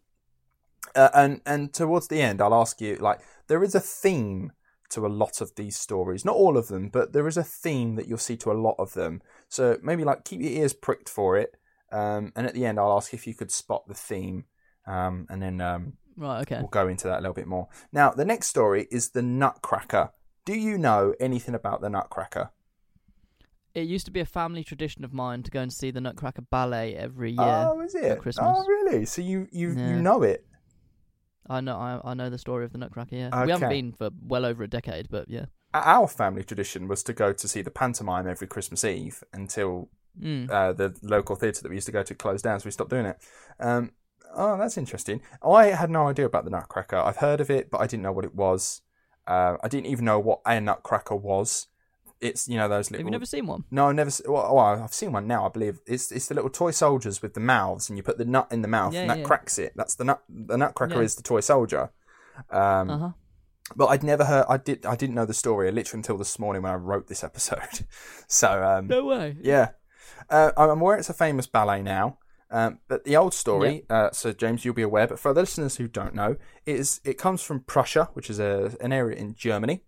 Uh, 0.95 1.09
and 1.13 1.41
and 1.45 1.73
towards 1.73 2.07
the 2.07 2.21
end, 2.21 2.41
I'll 2.41 2.53
ask 2.53 2.81
you 2.81 2.95
like 2.95 3.19
there 3.47 3.63
is 3.63 3.75
a 3.75 3.79
theme 3.79 4.51
to 4.89 5.05
a 5.05 5.07
lot 5.07 5.41
of 5.41 5.55
these 5.55 5.77
stories. 5.77 6.25
Not 6.25 6.35
all 6.35 6.57
of 6.57 6.67
them, 6.67 6.89
but 6.89 7.13
there 7.13 7.27
is 7.27 7.37
a 7.37 7.43
theme 7.43 7.95
that 7.95 8.07
you'll 8.07 8.17
see 8.17 8.37
to 8.37 8.51
a 8.51 8.53
lot 8.53 8.75
of 8.77 8.93
them. 8.93 9.21
So 9.49 9.77
maybe 9.81 10.03
like 10.03 10.25
keep 10.25 10.41
your 10.41 10.51
ears 10.51 10.73
pricked 10.73 11.09
for 11.09 11.37
it. 11.37 11.57
Um, 11.91 12.31
and 12.35 12.47
at 12.47 12.53
the 12.53 12.65
end, 12.65 12.79
I'll 12.79 12.95
ask 12.97 13.13
if 13.13 13.27
you 13.27 13.33
could 13.33 13.51
spot 13.51 13.87
the 13.87 13.93
theme, 13.93 14.45
um, 14.87 15.27
and 15.29 15.41
then 15.41 15.61
um, 15.61 15.93
Right, 16.17 16.41
okay. 16.41 16.57
we'll 16.59 16.67
go 16.67 16.87
into 16.87 17.07
that 17.07 17.19
a 17.19 17.21
little 17.21 17.33
bit 17.33 17.47
more. 17.47 17.67
Now, 17.91 18.11
the 18.11 18.25
next 18.25 18.47
story 18.47 18.87
is 18.91 19.09
the 19.09 19.21
Nutcracker. 19.21 20.11
Do 20.45 20.53
you 20.55 20.77
know 20.77 21.13
anything 21.19 21.55
about 21.55 21.81
the 21.81 21.89
Nutcracker? 21.89 22.51
It 23.73 23.87
used 23.87 24.05
to 24.05 24.11
be 24.11 24.19
a 24.19 24.25
family 24.25 24.63
tradition 24.63 25.05
of 25.05 25.13
mine 25.13 25.43
to 25.43 25.51
go 25.51 25.61
and 25.61 25.71
see 25.71 25.91
the 25.91 26.01
Nutcracker 26.01 26.41
Ballet 26.41 26.95
every 26.95 27.31
year. 27.31 27.39
Oh, 27.69 27.79
is 27.81 27.95
it? 27.95 28.19
Christmas. 28.19 28.45
Oh, 28.57 28.65
really? 28.67 29.05
So 29.05 29.21
you 29.21 29.47
you 29.51 29.71
Yeah. 29.71 29.89
you 29.91 30.01
know 30.01 30.23
it? 30.23 30.45
I 31.49 31.61
know, 31.61 31.75
I, 31.77 31.99
I 32.03 32.13
know 32.13 32.29
the 32.29 32.37
story 32.37 32.65
of 32.65 32.71
the 32.71 32.77
Nutcracker. 32.77 33.15
Yeah, 33.15 33.45
we 33.45 33.51
haven't 33.51 33.69
been 33.69 33.91
for 33.93 34.09
well 34.21 34.45
over 34.45 34.63
a 34.63 34.67
decade, 34.67 35.09
but 35.09 35.29
yeah. 35.29 35.45
Our 35.73 36.07
family 36.07 36.43
tradition 36.43 36.87
was 36.87 37.01
to 37.03 37.13
go 37.13 37.31
to 37.33 37.47
see 37.47 37.61
the 37.61 37.71
pantomime 37.71 38.27
every 38.27 38.47
Christmas 38.47 38.83
Eve 38.83 39.23
until 39.33 39.89
Mm. 40.19 40.49
uh, 40.49 40.73
the 40.73 40.95
local 41.01 41.35
theatre 41.35 41.61
that 41.61 41.69
we 41.69 41.75
used 41.75 41.85
to 41.87 41.91
go 41.91 42.03
to 42.03 42.13
closed 42.15 42.43
down, 42.43 42.59
so 42.59 42.65
we 42.65 42.71
stopped 42.71 42.89
doing 42.89 43.05
it. 43.05 43.17
Um, 43.59 43.91
oh, 44.35 44.57
that's 44.57 44.77
interesting. 44.77 45.21
I 45.41 45.67
had 45.67 45.89
no 45.89 46.07
idea 46.07 46.25
about 46.25 46.43
the 46.45 46.51
Nutcracker. 46.51 46.97
I've 46.97 47.17
heard 47.17 47.39
of 47.41 47.49
it, 47.49 47.69
but 47.71 47.79
I 47.79 47.87
didn't 47.87 48.03
know 48.03 48.11
what 48.11 48.25
it 48.25 48.35
was. 48.35 48.81
Uh, 49.27 49.55
I 49.63 49.67
didn't 49.67 49.87
even 49.87 50.05
know 50.05 50.19
what 50.19 50.41
a 50.45 50.59
Nutcracker 50.59 51.15
was. 51.15 51.67
It's 52.19 52.47
you 52.47 52.57
know 52.57 52.67
those 52.67 52.91
little. 52.91 53.01
Have 53.03 53.07
you 53.07 53.11
never 53.11 53.25
seen 53.25 53.47
one? 53.47 53.63
No, 53.71 53.87
I've 53.87 53.95
never. 53.95 54.11
Well, 54.27 54.53
well, 54.55 54.83
I've 54.83 54.93
seen 54.93 55.11
one 55.11 55.25
now. 55.27 55.45
I 55.45 55.49
believe 55.49 55.79
it's 55.87 56.11
it's 56.11 56.27
the 56.27 56.35
little 56.35 56.51
toy 56.51 56.69
soldiers 56.71 57.21
with 57.21 57.33
the 57.33 57.39
mouths, 57.39 57.89
and 57.89 57.97
you 57.97 58.03
put 58.03 58.17
the 58.19 58.25
nut 58.25 58.47
in 58.51 58.61
the 58.61 58.67
mouth, 58.67 58.93
Yeah, 58.93 59.01
and 59.01 59.09
that 59.09 59.19
yeah. 59.19 59.23
cracks 59.23 59.57
it. 59.57 59.73
That's 59.75 59.95
the 59.95 60.03
nut. 60.03 60.21
The 60.29 60.57
Nutcracker 60.57 60.95
Yeah. 60.95 61.01
is 61.01 61.15
the 61.15 61.23
toy 61.23 61.39
soldier. 61.39 61.89
Um, 62.51 62.89
Uh 62.91 62.97
huh. 62.99 63.09
but 63.75 63.87
I'd 63.87 64.03
never 64.03 64.25
heard. 64.25 64.45
I 64.49 64.57
did. 64.57 64.85
I 64.85 64.95
didn't 64.95 65.15
know 65.15 65.25
the 65.25 65.33
story 65.33 65.71
literally 65.71 65.99
until 65.99 66.17
this 66.17 66.37
morning 66.37 66.61
when 66.61 66.71
I 66.71 66.75
wrote 66.75 67.07
this 67.07 67.23
episode. 67.23 67.85
so 68.27 68.63
um, 68.63 68.85
No 68.87 69.03
way. 69.05 69.35
yeah, 69.41 69.69
uh, 70.29 70.51
I'm 70.57 70.81
aware 70.81 70.97
it's 70.97 71.09
a 71.09 71.13
famous 71.13 71.47
ballet 71.47 71.81
now. 71.81 72.17
Um, 72.51 72.79
but 72.89 73.05
the 73.05 73.15
old 73.15 73.33
story, 73.33 73.85
uh, 73.89 74.11
so 74.11 74.33
James, 74.33 74.65
you'll 74.65 74.73
be 74.73 74.81
aware. 74.81 75.07
But 75.07 75.19
for 75.19 75.33
the 75.33 75.41
listeners 75.41 75.77
who 75.77 75.87
don't 75.87 76.13
know, 76.13 76.35
is 76.65 76.99
it 77.05 77.17
comes 77.17 77.41
from 77.41 77.61
Prussia, 77.61 78.09
which 78.13 78.29
is 78.29 78.39
a, 78.39 78.75
an 78.81 78.91
area 78.91 79.17
in 79.17 79.35
Germany. 79.35 79.83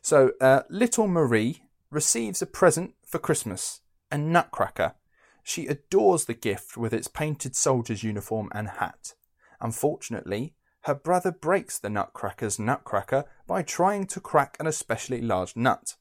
So 0.00 0.32
uh, 0.40 0.62
little 0.70 1.06
Marie 1.06 1.62
receives 1.90 2.40
a 2.40 2.46
present 2.46 2.94
for 3.06 3.18
Christmas, 3.18 3.80
a 4.10 4.16
nutcracker. 4.16 4.94
She 5.42 5.66
adores 5.66 6.24
the 6.24 6.34
gift 6.34 6.76
with 6.76 6.94
its 6.94 7.08
painted 7.08 7.54
soldier's 7.54 8.02
uniform 8.02 8.48
and 8.54 8.68
hat. 8.68 9.14
Unfortunately, 9.60 10.54
her 10.82 10.94
brother 10.94 11.32
breaks 11.32 11.78
the 11.78 11.90
nutcracker's 11.90 12.58
nutcracker 12.58 13.24
by 13.46 13.62
trying 13.62 14.06
to 14.06 14.20
crack 14.20 14.56
an 14.58 14.66
especially 14.66 15.20
large 15.20 15.56
nut. 15.56 15.96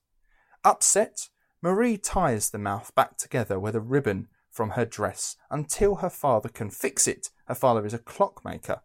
Upset, 0.63 1.29
Marie 1.61 1.97
ties 1.97 2.49
the 2.49 2.57
mouth 2.57 2.93
back 2.93 3.17
together 3.17 3.59
with 3.59 3.75
a 3.75 3.81
ribbon 3.81 4.27
from 4.49 4.71
her 4.71 4.85
dress 4.85 5.35
until 5.49 5.95
her 5.95 6.09
father 6.09 6.49
can 6.49 6.69
fix 6.69 7.07
it. 7.07 7.29
Her 7.45 7.55
father 7.55 7.85
is 7.85 7.93
a 7.93 7.99
clockmaker. 7.99 8.81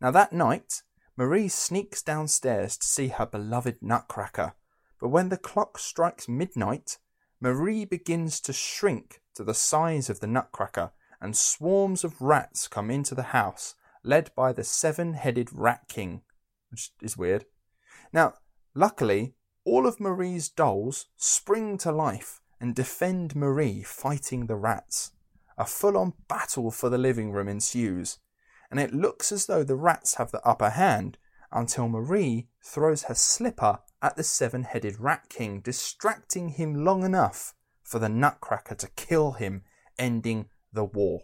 Now 0.00 0.10
that 0.12 0.32
night, 0.32 0.82
Marie 1.16 1.48
sneaks 1.48 2.02
downstairs 2.02 2.76
to 2.78 2.86
see 2.86 3.08
her 3.08 3.26
beloved 3.26 3.78
nutcracker. 3.82 4.54
But 5.00 5.08
when 5.08 5.28
the 5.28 5.36
clock 5.36 5.78
strikes 5.78 6.28
midnight, 6.28 6.98
Marie 7.40 7.84
begins 7.84 8.40
to 8.40 8.52
shrink 8.52 9.20
to 9.34 9.42
the 9.42 9.54
size 9.54 10.08
of 10.08 10.20
the 10.20 10.26
nutcracker, 10.26 10.92
and 11.20 11.36
swarms 11.36 12.04
of 12.04 12.20
rats 12.20 12.68
come 12.68 12.90
into 12.90 13.14
the 13.14 13.22
house, 13.24 13.74
led 14.04 14.34
by 14.34 14.52
the 14.52 14.64
seven 14.64 15.14
headed 15.14 15.48
rat 15.52 15.82
king, 15.88 16.22
which 16.70 16.90
is 17.00 17.16
weird. 17.16 17.44
Now, 18.12 18.34
luckily, 18.74 19.34
all 19.64 19.86
of 19.86 20.00
Marie's 20.00 20.48
dolls 20.48 21.06
spring 21.16 21.78
to 21.78 21.92
life 21.92 22.40
and 22.60 22.74
defend 22.74 23.34
Marie 23.34 23.82
fighting 23.82 24.46
the 24.46 24.56
rats. 24.56 25.12
A 25.58 25.64
full 25.64 25.96
on 25.96 26.14
battle 26.28 26.70
for 26.70 26.88
the 26.88 26.98
living 26.98 27.32
room 27.32 27.48
ensues, 27.48 28.18
and 28.70 28.80
it 28.80 28.94
looks 28.94 29.30
as 29.32 29.46
though 29.46 29.62
the 29.62 29.76
rats 29.76 30.14
have 30.14 30.30
the 30.30 30.44
upper 30.46 30.70
hand 30.70 31.18
until 31.52 31.88
Marie 31.88 32.48
throws 32.62 33.04
her 33.04 33.14
slipper 33.14 33.80
at 34.00 34.16
the 34.16 34.22
seven 34.22 34.64
headed 34.64 34.98
rat 34.98 35.28
king, 35.28 35.60
distracting 35.60 36.50
him 36.50 36.84
long 36.84 37.04
enough 37.04 37.54
for 37.82 37.98
the 37.98 38.08
nutcracker 38.08 38.74
to 38.74 38.88
kill 38.96 39.32
him, 39.32 39.62
ending 39.98 40.48
the 40.72 40.84
war. 40.84 41.20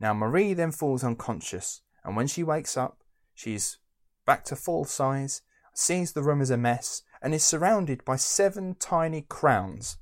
Now, 0.00 0.14
Marie 0.14 0.54
then 0.54 0.72
falls 0.72 1.04
unconscious, 1.04 1.82
and 2.04 2.16
when 2.16 2.26
she 2.26 2.42
wakes 2.42 2.76
up, 2.76 2.98
she's 3.34 3.78
back 4.24 4.44
to 4.46 4.56
full 4.56 4.84
size, 4.84 5.42
sees 5.78 6.12
the 6.12 6.22
room 6.22 6.40
as 6.40 6.50
a 6.50 6.56
mess, 6.56 7.02
and 7.20 7.34
is 7.34 7.44
surrounded 7.44 8.04
by 8.04 8.16
seven 8.16 8.74
tiny 8.78 9.20
crowns. 9.20 9.98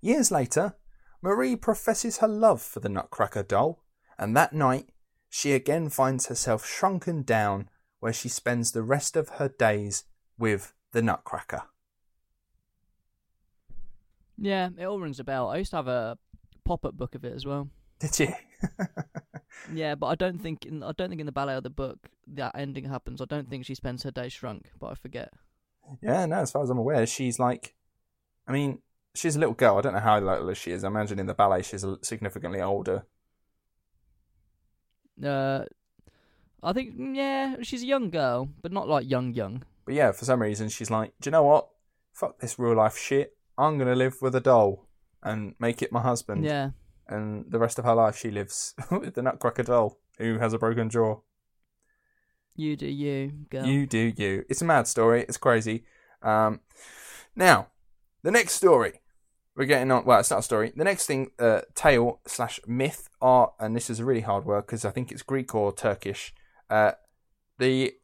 Years 0.00 0.30
later, 0.30 0.76
Marie 1.20 1.56
professes 1.56 2.18
her 2.18 2.28
love 2.28 2.62
for 2.62 2.78
the 2.78 2.88
Nutcracker 2.88 3.42
doll, 3.42 3.82
and 4.18 4.36
that 4.36 4.52
night 4.52 4.90
she 5.28 5.52
again 5.52 5.88
finds 5.88 6.26
herself 6.26 6.64
shrunken 6.64 7.22
down 7.22 7.68
where 7.98 8.12
she 8.12 8.28
spends 8.28 8.70
the 8.70 8.82
rest 8.82 9.16
of 9.16 9.30
her 9.30 9.48
days 9.48 10.04
with 10.38 10.72
the 10.92 11.02
Nutcracker. 11.02 11.62
Yeah, 14.38 14.68
it 14.78 14.84
all 14.84 15.00
rings 15.00 15.18
a 15.18 15.24
bell. 15.24 15.48
I 15.48 15.56
used 15.56 15.70
to 15.70 15.76
have 15.76 15.88
a 15.88 16.18
pop-up 16.64 16.96
book 16.96 17.14
of 17.14 17.24
it 17.24 17.34
as 17.34 17.44
well. 17.44 17.68
Did 17.98 18.18
you? 18.18 18.34
Yeah, 19.72 19.94
but 19.94 20.06
I 20.06 20.14
don't 20.14 20.40
think 20.40 20.66
in 20.66 20.82
I 20.82 20.92
don't 20.92 21.08
think 21.08 21.20
in 21.20 21.26
the 21.26 21.32
ballet 21.32 21.54
of 21.54 21.62
the 21.62 21.70
book 21.70 22.08
that 22.28 22.52
ending 22.54 22.84
happens. 22.84 23.20
I 23.20 23.24
don't 23.24 23.48
think 23.48 23.64
she 23.64 23.74
spends 23.74 24.02
her 24.02 24.10
day 24.10 24.28
shrunk, 24.28 24.70
but 24.78 24.88
I 24.88 24.94
forget. 24.94 25.32
yeah, 26.02 26.26
no, 26.26 26.36
as 26.36 26.50
far 26.50 26.62
as 26.62 26.70
I'm 26.70 26.78
aware, 26.78 27.06
she's 27.06 27.38
like, 27.38 27.74
I 28.46 28.52
mean, 28.52 28.80
she's 29.14 29.36
a 29.36 29.38
little 29.38 29.54
girl. 29.54 29.78
I 29.78 29.80
don't 29.80 29.94
know 29.94 30.00
how 30.00 30.20
little 30.20 30.52
she 30.54 30.72
is. 30.72 30.84
I 30.84 30.88
imagine 30.88 31.18
in 31.18 31.26
the 31.26 31.34
ballet 31.34 31.62
she's 31.62 31.84
significantly 32.02 32.60
older. 32.60 33.06
Uh, 35.22 35.64
I 36.62 36.72
think 36.72 36.96
mm, 36.96 37.16
yeah, 37.16 37.56
she's 37.62 37.82
a 37.82 37.86
young 37.86 38.10
girl, 38.10 38.48
but 38.62 38.72
not 38.72 38.88
like 38.88 39.08
young 39.08 39.32
young. 39.32 39.62
But 39.84 39.94
yeah, 39.94 40.12
for 40.12 40.24
some 40.24 40.42
reason 40.42 40.68
she's 40.68 40.90
like, 40.90 41.12
do 41.20 41.28
you 41.28 41.32
know 41.32 41.44
what? 41.44 41.68
Fuck 42.12 42.38
this 42.40 42.58
real 42.58 42.76
life 42.76 42.96
shit. 42.96 43.36
I'm 43.58 43.78
gonna 43.78 43.94
live 43.94 44.16
with 44.20 44.34
a 44.34 44.40
doll 44.40 44.86
and 45.22 45.54
make 45.58 45.82
it 45.82 45.92
my 45.92 46.02
husband. 46.02 46.44
Yeah, 46.44 46.70
And 47.08 47.44
the 47.48 47.58
rest 47.58 47.78
of 47.78 47.84
her 47.84 47.94
life 47.94 48.16
she 48.16 48.30
lives 48.30 48.74
with 48.90 49.14
the 49.14 49.22
Nutcracker 49.22 49.62
doll 49.62 49.98
who 50.18 50.38
has 50.38 50.52
a 50.52 50.58
broken 50.58 50.90
jaw. 50.90 51.20
You 52.54 52.74
do 52.76 52.86
you, 52.86 53.32
girl. 53.50 53.66
You 53.66 53.86
do 53.86 54.12
you. 54.16 54.44
It's 54.48 54.62
a 54.62 54.64
mad 54.64 54.86
story. 54.86 55.24
It's 55.28 55.36
crazy. 55.36 55.84
Um, 56.22 56.60
now, 57.34 57.68
the 58.22 58.30
next 58.30 58.54
story. 58.54 59.00
We're 59.54 59.66
getting 59.66 59.90
on. 59.90 60.04
Well, 60.04 60.20
it's 60.20 60.30
not 60.30 60.40
a 60.40 60.42
story. 60.42 60.72
The 60.76 60.84
next 60.84 61.06
thing, 61.06 61.30
uh, 61.38 61.62
tale 61.74 62.20
slash 62.26 62.60
myth 62.66 63.08
are, 63.22 63.52
and 63.58 63.74
this 63.74 63.88
is 63.88 64.00
a 64.00 64.04
really 64.04 64.20
hard 64.20 64.44
word 64.44 64.66
because 64.66 64.84
I 64.84 64.90
think 64.90 65.10
it's 65.10 65.22
Greek 65.22 65.54
or 65.54 65.72
Turkish. 65.72 66.34
Uh, 66.68 66.92
the 67.58 67.94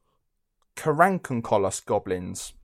Karankunkolos 0.77 1.85
goblins. 1.85 2.55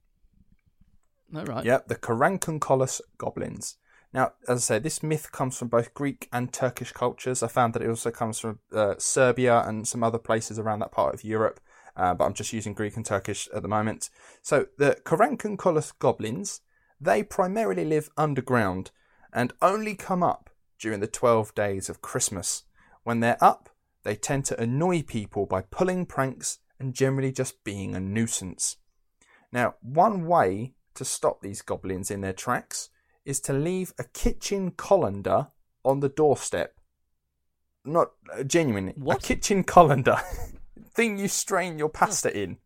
All 1.35 1.45
right. 1.45 1.63
Yep, 1.63 1.87
the 1.87 1.95
Karankunkolos 1.95 3.01
goblins. 3.19 3.75
Now, 4.13 4.33
as 4.47 4.57
I 4.57 4.75
say, 4.75 4.79
this 4.79 5.03
myth 5.03 5.31
comes 5.31 5.57
from 5.57 5.67
both 5.67 5.93
Greek 5.93 6.27
and 6.33 6.51
Turkish 6.51 6.91
cultures. 6.91 7.43
I 7.43 7.47
found 7.47 7.73
that 7.73 7.83
it 7.83 7.89
also 7.89 8.09
comes 8.09 8.39
from 8.39 8.59
uh, 8.73 8.95
Serbia 8.97 9.63
and 9.67 9.87
some 9.87 10.03
other 10.03 10.17
places 10.17 10.57
around 10.57 10.79
that 10.79 10.91
part 10.91 11.13
of 11.13 11.23
Europe, 11.23 11.59
uh, 11.95 12.15
but 12.15 12.25
I'm 12.25 12.33
just 12.33 12.53
using 12.53 12.73
Greek 12.73 12.95
and 12.95 13.05
Turkish 13.05 13.47
at 13.53 13.61
the 13.61 13.67
moment. 13.67 14.09
So, 14.41 14.67
the 14.77 14.97
Karankunkolos 15.03 15.93
goblins, 15.99 16.61
they 16.99 17.21
primarily 17.21 17.85
live 17.85 18.09
underground 18.17 18.89
and 19.31 19.53
only 19.61 19.93
come 19.93 20.23
up 20.23 20.49
during 20.79 21.01
the 21.01 21.07
12 21.07 21.53
days 21.53 21.87
of 21.87 22.01
Christmas. 22.01 22.63
When 23.03 23.19
they're 23.19 23.43
up, 23.43 23.69
they 24.03 24.15
tend 24.15 24.45
to 24.45 24.59
annoy 24.59 25.03
people 25.03 25.45
by 25.45 25.61
pulling 25.61 26.07
pranks 26.07 26.59
and 26.79 26.95
generally 26.95 27.31
just 27.31 27.63
being 27.63 27.93
a 27.93 27.99
nuisance. 27.99 28.77
Now, 29.51 29.75
one 29.81 30.25
way 30.25 30.73
to 30.95 31.05
stop 31.05 31.41
these 31.41 31.61
goblins 31.61 32.09
in 32.09 32.21
their 32.21 32.33
tracks 32.33 32.89
is 33.29 33.39
to 33.41 33.53
leave 33.53 33.93
a 33.99 34.03
kitchen 34.03 34.71
colander 34.71 35.47
on 35.85 35.99
the 35.99 36.09
doorstep. 36.09 36.73
Not 37.85 38.11
uh, 38.33 38.41
genuinely. 38.43 38.93
What? 38.97 39.17
A 39.17 39.21
kitchen 39.21 39.63
colander. 39.63 40.17
Thing 40.95 41.19
you 41.19 41.27
strain 41.27 41.77
your 41.77 41.89
pasta 41.89 42.35
in. 42.35 42.57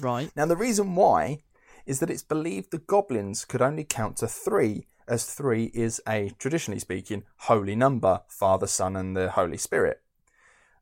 Right. 0.00 0.30
Now, 0.36 0.46
the 0.46 0.56
reason 0.56 0.94
why 0.94 1.42
is 1.86 1.98
that 1.98 2.08
it's 2.08 2.22
believed 2.22 2.70
the 2.70 2.78
goblins 2.78 3.44
could 3.44 3.60
only 3.60 3.82
count 3.82 4.18
to 4.18 4.28
three, 4.28 4.86
as 5.08 5.24
three 5.24 5.72
is 5.74 6.00
a, 6.06 6.30
traditionally 6.38 6.78
speaking, 6.78 7.24
holy 7.38 7.74
number 7.74 8.20
Father, 8.28 8.68
Son, 8.68 8.94
and 8.94 9.16
the 9.16 9.30
Holy 9.30 9.56
Spirit. 9.56 10.02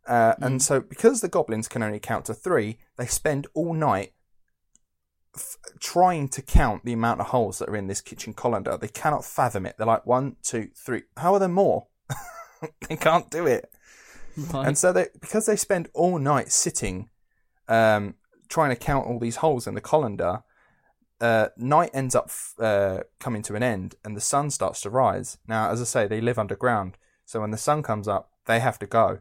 Uh, 0.07 0.35
And 0.41 0.63
so, 0.63 0.81
because 0.81 1.23
the 1.23 1.29
goblins 1.29 1.67
can 1.67 1.83
only 1.83 1.99
count 1.99 2.27
to 2.27 2.35
three, 2.35 2.79
they 2.97 3.07
spend 3.07 3.47
all 3.55 3.73
night 3.73 4.13
f- 5.37 5.57
trying 5.81 6.29
to 6.31 6.43
count 6.43 6.85
the 6.85 6.93
amount 6.93 7.21
of 7.21 7.29
holes 7.29 7.59
that 7.59 7.69
are 7.69 7.77
in 7.77 7.87
this 7.87 8.01
kitchen 8.01 8.35
colander. 8.35 8.77
They 8.77 8.89
cannot 8.89 9.25
fathom 9.25 9.67
it. 9.67 9.77
They're 9.77 9.87
like, 9.87 10.07
one, 10.07 10.37
two, 10.43 10.71
three. 10.75 11.03
How 11.17 11.35
are 11.35 11.39
there 11.39 11.49
more? 11.49 11.87
they 12.89 12.97
can't 12.97 13.31
do 13.31 13.47
it. 13.47 13.71
Right. 14.37 14.69
And 14.69 14.77
so 14.79 14.93
they 14.93 15.07
because 15.19 15.47
they 15.47 15.57
spend 15.57 15.89
all 15.95 16.19
night 16.19 16.53
sitting, 16.53 17.09
um, 17.69 18.15
trying 18.49 18.71
to 18.71 18.77
count 18.77 19.07
all 19.07 19.19
these 19.19 19.37
holes 19.37 19.67
in 19.67 19.75
the 19.75 19.81
colander, 19.81 20.43
uh, 21.21 21.49
night 21.57 21.91
ends 21.95 22.15
up 22.15 22.31
uh, 22.59 23.01
coming 23.19 23.43
to 23.43 23.55
an 23.55 23.63
end, 23.63 23.95
and 24.05 24.17
the 24.17 24.21
sun 24.21 24.51
starts 24.51 24.83
to 24.83 24.91
rise. 24.91 25.39
Now, 25.49 25.71
as 25.71 25.81
I 25.81 25.85
say, 25.85 26.07
they 26.07 26.21
live 26.21 26.39
underground, 26.39 26.99
so 27.25 27.41
when 27.41 27.51
the 27.51 27.57
sun 27.57 27.83
comes 27.83 28.07
up, 28.07 28.31
they 28.47 28.61
have 28.61 28.79
to 28.81 28.87
go. 28.87 29.21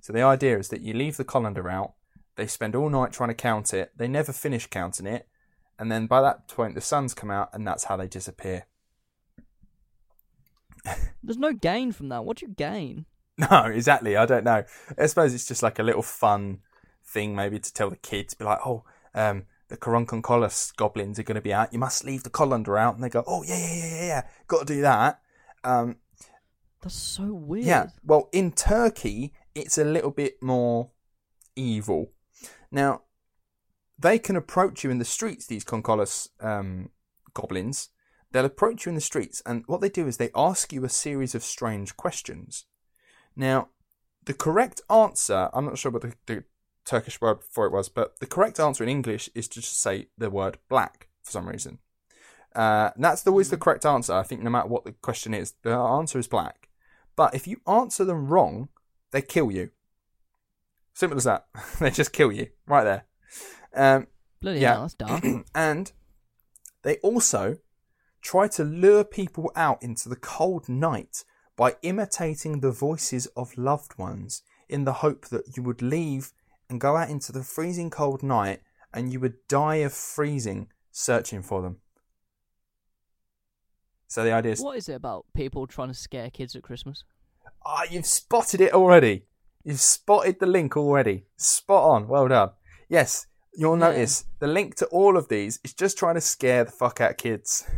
So 0.00 0.12
the 0.12 0.22
idea 0.22 0.58
is 0.58 0.68
that 0.68 0.82
you 0.82 0.94
leave 0.94 1.16
the 1.16 1.24
colander 1.24 1.70
out. 1.70 1.94
They 2.36 2.46
spend 2.46 2.74
all 2.74 2.90
night 2.90 3.12
trying 3.12 3.30
to 3.30 3.34
count 3.34 3.72
it. 3.72 3.92
They 3.96 4.08
never 4.08 4.32
finish 4.32 4.66
counting 4.66 5.06
it, 5.06 5.28
and 5.82 5.90
then 5.90 6.06
by 6.06 6.20
that 6.22 6.46
point, 6.46 6.76
the 6.76 6.80
sun's 6.80 7.12
come 7.12 7.28
out, 7.28 7.50
and 7.52 7.66
that's 7.66 7.82
how 7.82 7.96
they 7.96 8.06
disappear. 8.06 8.66
There's 11.24 11.38
no 11.38 11.52
gain 11.52 11.90
from 11.90 12.08
that. 12.10 12.24
What 12.24 12.36
do 12.36 12.46
you 12.46 12.54
gain? 12.54 13.06
No, 13.36 13.64
exactly. 13.64 14.16
I 14.16 14.24
don't 14.24 14.44
know. 14.44 14.62
I 14.96 15.06
suppose 15.06 15.34
it's 15.34 15.48
just 15.48 15.60
like 15.60 15.80
a 15.80 15.82
little 15.82 16.02
fun 16.02 16.60
thing, 17.04 17.34
maybe 17.34 17.58
to 17.58 17.74
tell 17.74 17.90
the 17.90 17.96
kids, 17.96 18.32
be 18.32 18.44
like, 18.44 18.60
oh, 18.64 18.84
um, 19.12 19.46
the 19.66 19.76
Karonkonkolos 19.76 20.76
goblins 20.76 21.18
are 21.18 21.24
going 21.24 21.34
to 21.34 21.40
be 21.40 21.52
out. 21.52 21.72
You 21.72 21.80
must 21.80 22.04
leave 22.04 22.22
the 22.22 22.30
colander 22.30 22.78
out, 22.78 22.94
and 22.94 23.02
they 23.02 23.08
go, 23.08 23.24
oh 23.26 23.42
yeah, 23.42 23.58
yeah, 23.58 23.74
yeah, 23.74 23.94
yeah, 23.96 24.06
yeah. 24.06 24.22
got 24.46 24.60
to 24.68 24.74
do 24.74 24.82
that. 24.82 25.20
Um, 25.64 25.96
That's 26.80 26.94
so 26.94 27.24
weird. 27.24 27.64
yeah. 27.64 27.86
Well, 28.04 28.28
in 28.30 28.52
Turkey, 28.52 29.32
it's 29.52 29.78
a 29.78 29.84
little 29.84 30.12
bit 30.12 30.40
more 30.40 30.92
evil. 31.56 32.12
Now, 32.70 33.02
they 34.02 34.18
can 34.18 34.36
approach 34.36 34.84
you 34.84 34.90
in 34.90 34.98
the 34.98 35.04
streets. 35.04 35.46
These 35.46 35.64
Konkolos 35.64 36.28
um, 36.40 36.90
goblins, 37.34 37.88
they'll 38.30 38.44
approach 38.44 38.84
you 38.84 38.90
in 38.90 38.94
the 38.94 39.00
streets, 39.00 39.42
and 39.46 39.64
what 39.66 39.80
they 39.80 39.88
do 39.88 40.06
is 40.06 40.16
they 40.16 40.30
ask 40.34 40.72
you 40.72 40.84
a 40.84 40.88
series 40.88 41.34
of 41.34 41.42
strange 41.42 41.96
questions. 41.96 42.66
Now, 43.34 43.68
the 44.24 44.34
correct 44.34 44.80
answer, 44.90 45.48
I'm 45.52 45.64
not 45.64 45.78
sure 45.78 45.90
what 45.90 46.02
the, 46.02 46.14
the 46.26 46.44
Turkish 46.84 47.20
word 47.20 47.38
for 47.48 47.66
it 47.66 47.72
was, 47.72 47.88
but 47.88 48.18
the 48.20 48.26
correct 48.26 48.60
answer 48.60 48.84
in 48.84 48.90
English 48.90 49.30
is 49.34 49.48
to 49.48 49.60
just 49.60 49.80
say 49.80 50.08
the 50.18 50.30
word 50.30 50.58
black 50.68 51.08
for 51.22 51.30
some 51.30 51.48
reason. 51.48 51.78
Uh, 52.54 52.90
that's 52.96 53.26
always 53.26 53.50
the 53.50 53.56
correct 53.56 53.86
answer. 53.86 54.12
I 54.12 54.22
think 54.22 54.42
no 54.42 54.50
matter 54.50 54.68
what 54.68 54.84
the 54.84 54.92
question 54.92 55.32
is, 55.32 55.54
the 55.62 55.72
answer 55.72 56.18
is 56.18 56.28
black. 56.28 56.68
But 57.16 57.34
if 57.34 57.46
you 57.46 57.60
answer 57.66 58.04
them 58.04 58.28
wrong, 58.28 58.68
they 59.10 59.22
kill 59.22 59.50
you. 59.50 59.70
Simple 60.94 61.16
as 61.16 61.24
that. 61.24 61.46
they 61.80 61.90
just 61.90 62.12
kill 62.12 62.32
you 62.32 62.48
right 62.66 62.84
there. 62.84 63.04
Um, 63.74 64.06
Bloody 64.40 64.60
Yeah. 64.60 64.72
hell, 64.72 64.82
that's 64.82 64.94
dark. 64.94 65.24
and 65.54 65.92
they 66.82 66.96
also 66.98 67.58
try 68.20 68.48
to 68.48 68.64
lure 68.64 69.04
people 69.04 69.50
out 69.56 69.82
into 69.82 70.08
the 70.08 70.16
cold 70.16 70.68
night 70.68 71.24
by 71.56 71.76
imitating 71.82 72.60
the 72.60 72.70
voices 72.72 73.26
of 73.36 73.56
loved 73.58 73.98
ones 73.98 74.42
in 74.68 74.84
the 74.84 74.94
hope 74.94 75.26
that 75.26 75.56
you 75.56 75.62
would 75.62 75.82
leave 75.82 76.32
and 76.68 76.80
go 76.80 76.96
out 76.96 77.10
into 77.10 77.32
the 77.32 77.42
freezing 77.42 77.90
cold 77.90 78.22
night 78.22 78.60
and 78.94 79.12
you 79.12 79.20
would 79.20 79.34
die 79.48 79.76
of 79.76 79.92
freezing 79.92 80.68
searching 80.90 81.42
for 81.42 81.62
them. 81.62 81.78
So 84.08 84.24
the 84.24 84.32
idea 84.32 84.52
is, 84.52 84.60
what 84.60 84.76
is 84.76 84.88
it 84.88 84.94
about 84.94 85.24
people 85.34 85.66
trying 85.66 85.88
to 85.88 85.94
scare 85.94 86.30
kids 86.30 86.54
at 86.54 86.62
Christmas? 86.62 87.04
ah, 87.64 87.84
you've 87.90 88.06
spotted 88.06 88.60
it 88.60 88.72
already. 88.72 89.24
You've 89.64 89.80
spotted 89.80 90.40
the 90.40 90.46
link 90.46 90.76
already. 90.76 91.24
Spot 91.36 91.82
on. 91.84 92.08
Well 92.08 92.28
done. 92.28 92.50
Yes, 92.88 93.26
you'll 93.54 93.78
Yeah. 93.78 93.88
notice 93.88 94.24
the 94.38 94.46
link 94.46 94.74
to 94.76 94.86
all 94.86 95.16
of 95.16 95.28
these 95.28 95.58
is 95.64 95.72
just 95.74 95.98
trying 95.98 96.14
to 96.16 96.20
scare 96.20 96.64
the 96.64 96.70
fuck 96.72 97.00
out 97.00 97.12
of 97.12 97.16
kids. 97.16 97.64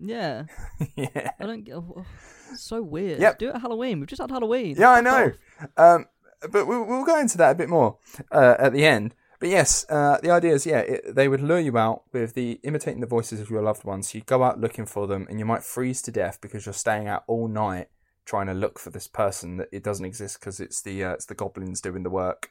Yeah, 0.00 0.44
yeah. 0.96 1.30
I 1.38 1.44
don't 1.46 1.64
get. 1.64 1.74
oh, 1.76 2.04
so 2.56 2.82
weird. 2.82 3.20
Yep. 3.20 3.38
Do 3.38 3.48
it 3.50 3.54
at 3.56 3.60
Halloween. 3.60 4.00
We've 4.00 4.08
just 4.08 4.22
had 4.22 4.30
Halloween. 4.30 4.74
Yeah, 4.78 4.90
I 4.90 5.00
know. 5.02 5.32
Um, 5.76 6.06
but 6.50 6.66
we'll, 6.66 6.84
we'll 6.84 7.04
go 7.04 7.20
into 7.20 7.36
that 7.38 7.50
a 7.52 7.54
bit 7.54 7.68
more 7.68 7.98
uh, 8.32 8.56
at 8.58 8.72
the 8.72 8.86
end. 8.86 9.14
But 9.38 9.50
yes, 9.50 9.84
uh, 9.90 10.18
the 10.22 10.30
idea 10.30 10.54
is, 10.54 10.64
yeah, 10.64 10.78
it, 10.78 11.14
they 11.14 11.28
would 11.28 11.42
lure 11.42 11.60
you 11.60 11.76
out 11.76 12.04
with 12.10 12.32
the 12.34 12.58
imitating 12.64 13.00
the 13.02 13.06
voices 13.06 13.38
of 13.38 13.50
your 13.50 13.60
loved 13.62 13.84
ones. 13.84 14.14
You 14.14 14.22
go 14.22 14.42
out 14.42 14.58
looking 14.58 14.86
for 14.86 15.06
them, 15.06 15.26
and 15.28 15.38
you 15.38 15.44
might 15.44 15.62
freeze 15.62 16.00
to 16.02 16.10
death 16.10 16.38
because 16.40 16.64
you're 16.64 16.72
staying 16.72 17.06
out 17.06 17.22
all 17.26 17.46
night 17.46 17.88
trying 18.24 18.46
to 18.46 18.54
look 18.54 18.78
for 18.78 18.88
this 18.90 19.06
person 19.06 19.58
that 19.58 19.68
it 19.72 19.84
doesn't 19.84 20.06
exist 20.06 20.40
because 20.40 20.58
it's 20.58 20.80
the 20.80 21.04
uh, 21.04 21.12
it's 21.12 21.26
the 21.26 21.34
goblins 21.34 21.82
doing 21.82 22.02
the 22.02 22.10
work. 22.10 22.50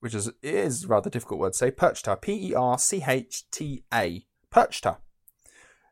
which 0.00 0.14
is 0.14 0.30
is 0.42 0.86
rather 0.86 1.08
difficult 1.08 1.40
word 1.40 1.52
to 1.52 1.58
say. 1.58 1.70
Perchta, 1.70 2.20
P 2.20 2.50
E 2.50 2.54
R 2.54 2.78
C 2.78 3.02
H 3.06 3.48
T 3.50 3.84
A, 3.92 4.24
Perchta. 4.52 4.98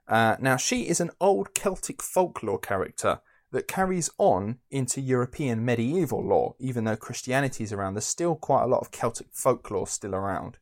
Uh, 0.09 0.37
now, 0.41 0.57
she 0.57 0.89
is 0.89 1.01
an 1.01 1.11
old 1.21 1.55
Celtic 1.55 2.03
folklore 2.03 2.59
character 2.59 3.21
that 3.51 3.69
carries 3.69 4.11
on 4.19 4.59
into 4.71 5.01
European 5.01 5.65
medieval 5.65 6.23
lore, 6.23 6.55
even 6.59 6.85
though 6.85 6.97
Christianity 6.97 7.65
is 7.65 7.73
around. 7.73 7.95
There's 7.95 8.07
still 8.07 8.35
quite 8.35 8.65
a 8.65 8.67
lot 8.67 8.81
of 8.81 8.91
Celtic 8.91 9.29
folklore 9.33 9.87
still 9.87 10.15
around. 10.15 10.59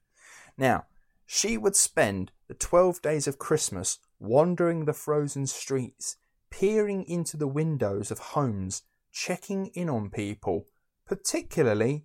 Now, 0.57 0.87
she 1.25 1.57
would 1.57 1.77
spend 1.77 2.31
the 2.49 2.55
12 2.55 3.03
days 3.03 3.27
of 3.27 3.39
Christmas 3.39 3.99
wandering 4.19 4.85
the 4.85 4.93
frozen 4.93 5.47
streets, 5.47 6.17
peering 6.51 7.05
into 7.05 7.37
the 7.37 7.49
windows 7.49 8.11
of 8.11 8.19
homes, 8.19 8.83
checking 9.13 9.67
in 9.69 9.89
on 9.89 10.11
people, 10.11 10.67
particularly 11.07 12.05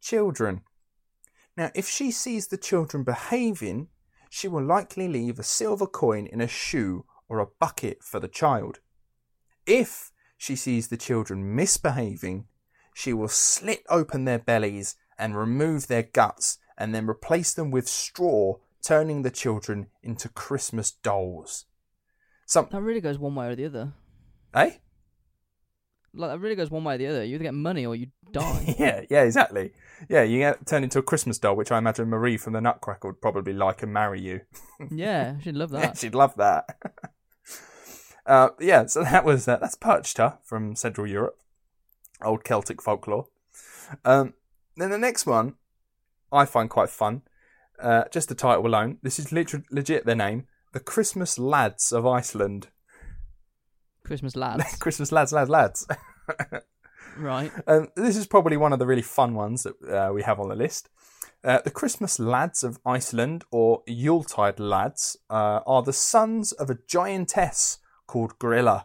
children. 0.00 0.62
Now, 1.60 1.70
if 1.74 1.86
she 1.86 2.10
sees 2.10 2.46
the 2.46 2.56
children 2.56 3.04
behaving, 3.04 3.88
she 4.30 4.48
will 4.48 4.64
likely 4.64 5.08
leave 5.08 5.38
a 5.38 5.42
silver 5.42 5.86
coin 5.86 6.26
in 6.26 6.40
a 6.40 6.48
shoe 6.48 7.04
or 7.28 7.38
a 7.38 7.48
bucket 7.60 8.02
for 8.02 8.18
the 8.18 8.28
child. 8.28 8.78
If 9.66 10.10
she 10.38 10.56
sees 10.56 10.88
the 10.88 10.96
children 10.96 11.54
misbehaving, 11.54 12.46
she 12.94 13.12
will 13.12 13.28
slit 13.28 13.82
open 13.90 14.24
their 14.24 14.38
bellies 14.38 14.96
and 15.18 15.36
remove 15.36 15.86
their 15.86 16.04
guts 16.04 16.56
and 16.78 16.94
then 16.94 17.06
replace 17.06 17.52
them 17.52 17.70
with 17.70 17.86
straw, 17.86 18.54
turning 18.82 19.20
the 19.20 19.30
children 19.30 19.88
into 20.02 20.30
Christmas 20.30 20.90
dolls. 20.90 21.66
Some, 22.46 22.68
That 22.72 22.80
really 22.80 23.02
goes 23.02 23.18
one 23.18 23.34
way 23.34 23.48
or 23.48 23.54
the 23.54 23.66
other. 23.66 23.92
eh? 24.54 24.70
Like 26.14 26.30
that 26.30 26.38
really 26.38 26.56
goes 26.56 26.70
one 26.70 26.84
way 26.84 26.94
or 26.94 26.98
the 26.98 27.06
other. 27.08 27.22
You 27.22 27.34
either 27.34 27.44
get 27.44 27.52
money 27.52 27.84
or 27.84 27.94
you 27.94 28.06
die. 28.32 28.74
yeah, 28.78 29.02
yeah, 29.10 29.22
exactly. 29.22 29.72
Yeah, 30.08 30.22
you 30.22 30.38
get 30.38 30.66
turned 30.66 30.84
into 30.84 30.98
a 30.98 31.02
Christmas 31.02 31.38
doll, 31.38 31.56
which 31.56 31.70
I 31.70 31.78
imagine 31.78 32.08
Marie 32.08 32.36
from 32.36 32.52
the 32.54 32.60
Nutcracker 32.60 33.08
would 33.08 33.20
probably 33.20 33.52
like 33.52 33.82
and 33.82 33.92
marry 33.92 34.20
you. 34.20 34.40
yeah, 34.90 35.38
she'd 35.40 35.56
love 35.56 35.72
Yeah, 35.72 35.80
that. 35.80 35.98
she'd 35.98 36.14
love 36.14 36.34
that. 36.36 36.64
uh, 38.26 38.50
yeah, 38.60 38.86
so 38.86 39.02
that 39.04 39.24
was 39.24 39.46
uh, 39.48 39.56
that's 39.56 39.76
Perchta 39.76 40.38
from 40.44 40.74
Central 40.76 41.06
Europe, 41.06 41.38
old 42.22 42.44
Celtic 42.44 42.80
folklore. 42.82 43.26
Um, 44.04 44.34
then 44.76 44.90
the 44.90 44.98
next 44.98 45.26
one, 45.26 45.54
I 46.32 46.44
find 46.44 46.70
quite 46.70 46.90
fun. 46.90 47.22
Uh, 47.78 48.04
just 48.12 48.28
the 48.28 48.34
title 48.34 48.66
alone. 48.66 48.98
This 49.02 49.18
is 49.18 49.32
lit- 49.32 49.54
legit 49.70 50.04
their 50.06 50.14
name, 50.14 50.46
the 50.72 50.80
Christmas 50.80 51.38
Lads 51.38 51.92
of 51.92 52.06
Iceland. 52.06 52.68
Christmas 54.04 54.34
lads. 54.36 54.76
Christmas 54.78 55.12
lads, 55.12 55.32
lads, 55.32 55.50
lads. 55.50 55.86
Right. 57.16 57.52
Um, 57.66 57.88
this 57.96 58.16
is 58.16 58.26
probably 58.26 58.56
one 58.56 58.72
of 58.72 58.78
the 58.78 58.86
really 58.86 59.02
fun 59.02 59.34
ones 59.34 59.62
that 59.64 59.74
uh, 59.88 60.12
we 60.12 60.22
have 60.22 60.40
on 60.40 60.48
the 60.48 60.54
list. 60.56 60.88
Uh, 61.42 61.60
the 61.64 61.70
Christmas 61.70 62.18
lads 62.18 62.62
of 62.62 62.78
Iceland, 62.84 63.44
or 63.50 63.82
Yuletide 63.86 64.60
lads, 64.60 65.16
uh, 65.30 65.60
are 65.66 65.82
the 65.82 65.92
sons 65.92 66.52
of 66.52 66.68
a 66.68 66.78
giantess 66.86 67.78
called 68.06 68.38
Grilla. 68.38 68.84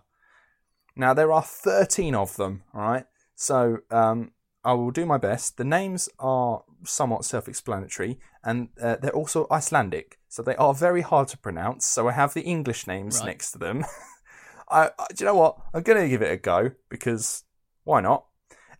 Now, 0.96 1.14
there 1.14 1.32
are 1.32 1.42
13 1.42 2.16
of 2.16 2.38
them, 2.38 2.64
all 2.74 2.82
right? 2.82 3.06
So, 3.36 3.80
um, 3.92 4.32
I 4.64 4.72
will 4.74 4.92
do 4.92 5.06
my 5.06 5.18
best. 5.18 5.58
The 5.58 5.66
names 5.66 6.08
are 6.18 6.64
somewhat 6.86 7.26
self 7.26 7.48
explanatory, 7.50 8.20
and 8.44 8.70
uh, 8.82 8.96
they're 9.02 9.12
also 9.12 9.48
Icelandic, 9.52 10.18
so 10.30 10.42
they 10.42 10.56
are 10.56 10.74
very 10.74 11.02
hard 11.02 11.28
to 11.30 11.38
pronounce. 11.38 11.86
So, 11.86 12.08
I 12.08 12.14
have 12.14 12.34
the 12.34 12.42
English 12.44 12.88
names 12.88 13.20
Right. 13.20 13.28
next 13.28 13.52
to 13.52 13.60
them. 13.60 13.84
I, 14.70 14.92
I, 14.98 15.08
do 15.14 15.24
you 15.24 15.26
know 15.26 15.36
what? 15.36 15.58
I'm 15.74 15.84
going 15.84 16.02
to 16.02 16.08
give 16.10 16.22
it 16.22 16.32
a 16.32 16.38
go 16.38 16.72
because 16.90 17.44
why 17.86 18.02
not? 18.02 18.26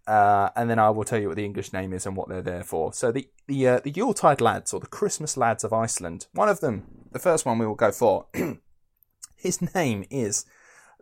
Uh, 0.06 0.50
and 0.56 0.70
then 0.70 0.78
I 0.78 0.90
will 0.92 1.04
tell 1.04 1.20
you 1.20 1.30
what 1.30 1.38
the 1.38 1.46
English 1.46 1.74
name 1.74 1.92
is 1.94 2.06
and 2.06 2.16
what 2.16 2.30
they're 2.30 2.42
there 2.42 2.64
for. 2.64 2.94
So 2.94 3.12
the 3.12 3.28
the 3.48 3.68
uh, 3.68 3.80
the 3.80 3.90
Yuletide 3.92 4.42
lads 4.42 4.74
or 4.74 4.80
the 4.80 4.86
Christmas 4.88 5.36
lads 5.38 5.64
of 5.64 5.74
Iceland. 5.74 6.28
One 6.34 6.50
of 6.50 6.60
them, 6.60 7.08
the 7.12 7.18
first 7.20 7.46
one 7.46 7.58
we 7.58 7.66
will 7.66 7.74
go 7.76 7.92
for. 7.92 8.28
his 9.36 9.74
name 9.74 10.06
is 10.12 10.46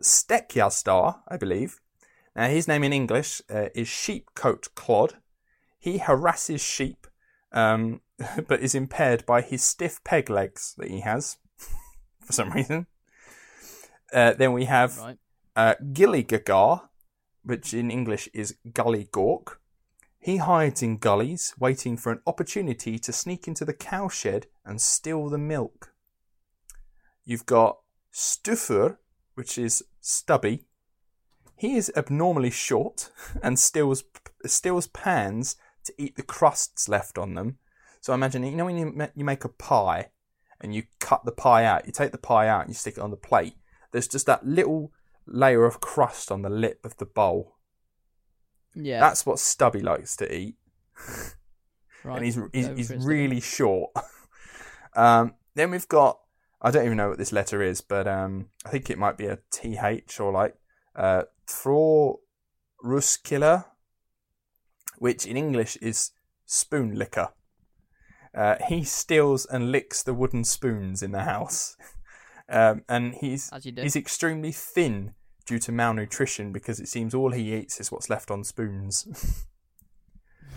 Stekjastar, 0.02 1.18
I 1.28 1.36
believe. 1.36 1.80
Now 2.34 2.48
his 2.48 2.66
name 2.66 2.82
in 2.84 2.92
English 2.92 3.42
uh, 3.50 3.68
is 3.74 3.88
Sheepcote 3.88 4.74
Clod. 4.74 5.14
He 5.78 5.98
harasses 5.98 6.62
sheep, 6.62 7.06
um, 7.52 8.00
but 8.48 8.60
is 8.60 8.74
impaired 8.74 9.26
by 9.26 9.42
his 9.42 9.62
stiff 9.62 10.02
peg 10.02 10.30
legs 10.30 10.74
that 10.78 10.88
he 10.88 11.00
has 11.00 11.36
for 12.20 12.32
some 12.32 12.50
reason. 12.52 12.86
Uh, 14.12 14.32
then 14.32 14.52
we 14.52 14.64
have 14.64 14.98
Right. 14.98 15.18
uh, 15.56 15.74
Gilligagar, 15.92 16.88
which 17.44 17.74
in 17.74 17.90
English 17.90 18.28
is 18.32 18.56
Gully 18.72 19.08
Gawk. 19.12 19.60
He 20.18 20.38
hides 20.38 20.82
in 20.82 20.96
gullies, 20.96 21.54
waiting 21.58 21.96
for 21.96 22.10
an 22.10 22.20
opportunity 22.26 22.98
to 22.98 23.12
sneak 23.12 23.46
into 23.46 23.64
the 23.64 23.74
cowshed 23.74 24.46
and 24.64 24.80
steal 24.80 25.28
the 25.28 25.38
milk. 25.38 25.92
You've 27.24 27.46
got 27.46 27.78
Stufur, 28.12 28.96
which 29.34 29.58
is 29.58 29.84
stubby. 30.00 30.64
He 31.56 31.76
is 31.76 31.92
abnormally 31.96 32.50
short 32.50 33.10
and 33.42 33.58
steals 33.58 34.04
steals 34.46 34.86
pans 34.88 35.56
to 35.84 35.94
eat 35.98 36.16
the 36.16 36.22
crusts 36.22 36.88
left 36.88 37.18
on 37.18 37.34
them. 37.34 37.58
So 38.00 38.12
imagine, 38.12 38.44
you 38.44 38.56
know, 38.56 38.66
when 38.66 39.10
you 39.14 39.24
make 39.24 39.44
a 39.44 39.48
pie 39.48 40.10
and 40.60 40.74
you 40.74 40.84
cut 41.00 41.24
the 41.24 41.32
pie 41.32 41.64
out, 41.64 41.86
you 41.86 41.92
take 41.92 42.12
the 42.12 42.18
pie 42.18 42.48
out 42.48 42.62
and 42.62 42.70
you 42.70 42.74
stick 42.74 42.98
it 42.98 43.02
on 43.02 43.10
the 43.10 43.16
plate. 43.16 43.56
There's 43.92 44.08
just 44.08 44.26
that 44.26 44.46
little 44.46 44.92
layer 45.26 45.64
of 45.64 45.80
crust 45.80 46.30
on 46.30 46.42
the 46.42 46.50
lip 46.50 46.80
of 46.84 46.96
the 46.98 47.06
bowl. 47.06 47.56
Yeah. 48.74 49.00
That's 49.00 49.24
what 49.24 49.38
Stubby 49.38 49.80
likes 49.80 50.16
to 50.16 50.34
eat, 50.34 50.56
right. 52.04 52.16
and 52.16 52.24
he's 52.24 52.38
he's, 52.52 52.66
he's 52.76 52.88
for 52.88 52.94
it, 52.94 53.00
Steve. 53.00 53.04
really 53.04 53.40
short. 53.40 53.92
um, 54.96 55.34
then 55.54 55.70
we've 55.70 55.88
got 55.88 56.18
I 56.64 56.70
don't 56.70 56.86
even 56.86 56.96
know 56.96 57.10
what 57.10 57.18
this 57.18 57.30
letter 57.30 57.62
is, 57.62 57.82
but 57.82 58.08
um, 58.08 58.46
I 58.64 58.70
think 58.70 58.88
it 58.88 58.98
might 58.98 59.18
be 59.18 59.26
a 59.26 59.40
th 59.52 60.18
or 60.18 60.32
like 60.32 60.54
uh, 60.96 61.24
Throruskiller, 61.46 63.66
which 64.98 65.26
in 65.26 65.36
English 65.36 65.76
is 65.76 66.12
spoon 66.46 66.94
licker. 66.94 67.28
Uh, 68.34 68.56
he 68.66 68.82
steals 68.82 69.44
and 69.46 69.70
licks 69.70 70.02
the 70.02 70.14
wooden 70.14 70.42
spoons 70.42 71.02
in 71.02 71.12
the 71.12 71.24
house, 71.24 71.76
um, 72.48 72.82
and 72.88 73.14
he's 73.14 73.50
As 73.52 73.64
you 73.66 73.72
do. 73.72 73.82
he's 73.82 73.96
extremely 73.96 74.52
thin 74.52 75.14
due 75.46 75.58
to 75.60 75.72
malnutrition 75.72 76.52
because 76.52 76.80
it 76.80 76.88
seems 76.88 77.14
all 77.14 77.30
he 77.32 77.54
eats 77.54 77.80
is 77.80 77.92
what's 77.92 78.08
left 78.10 78.30
on 78.30 78.44
spoons. 78.44 79.46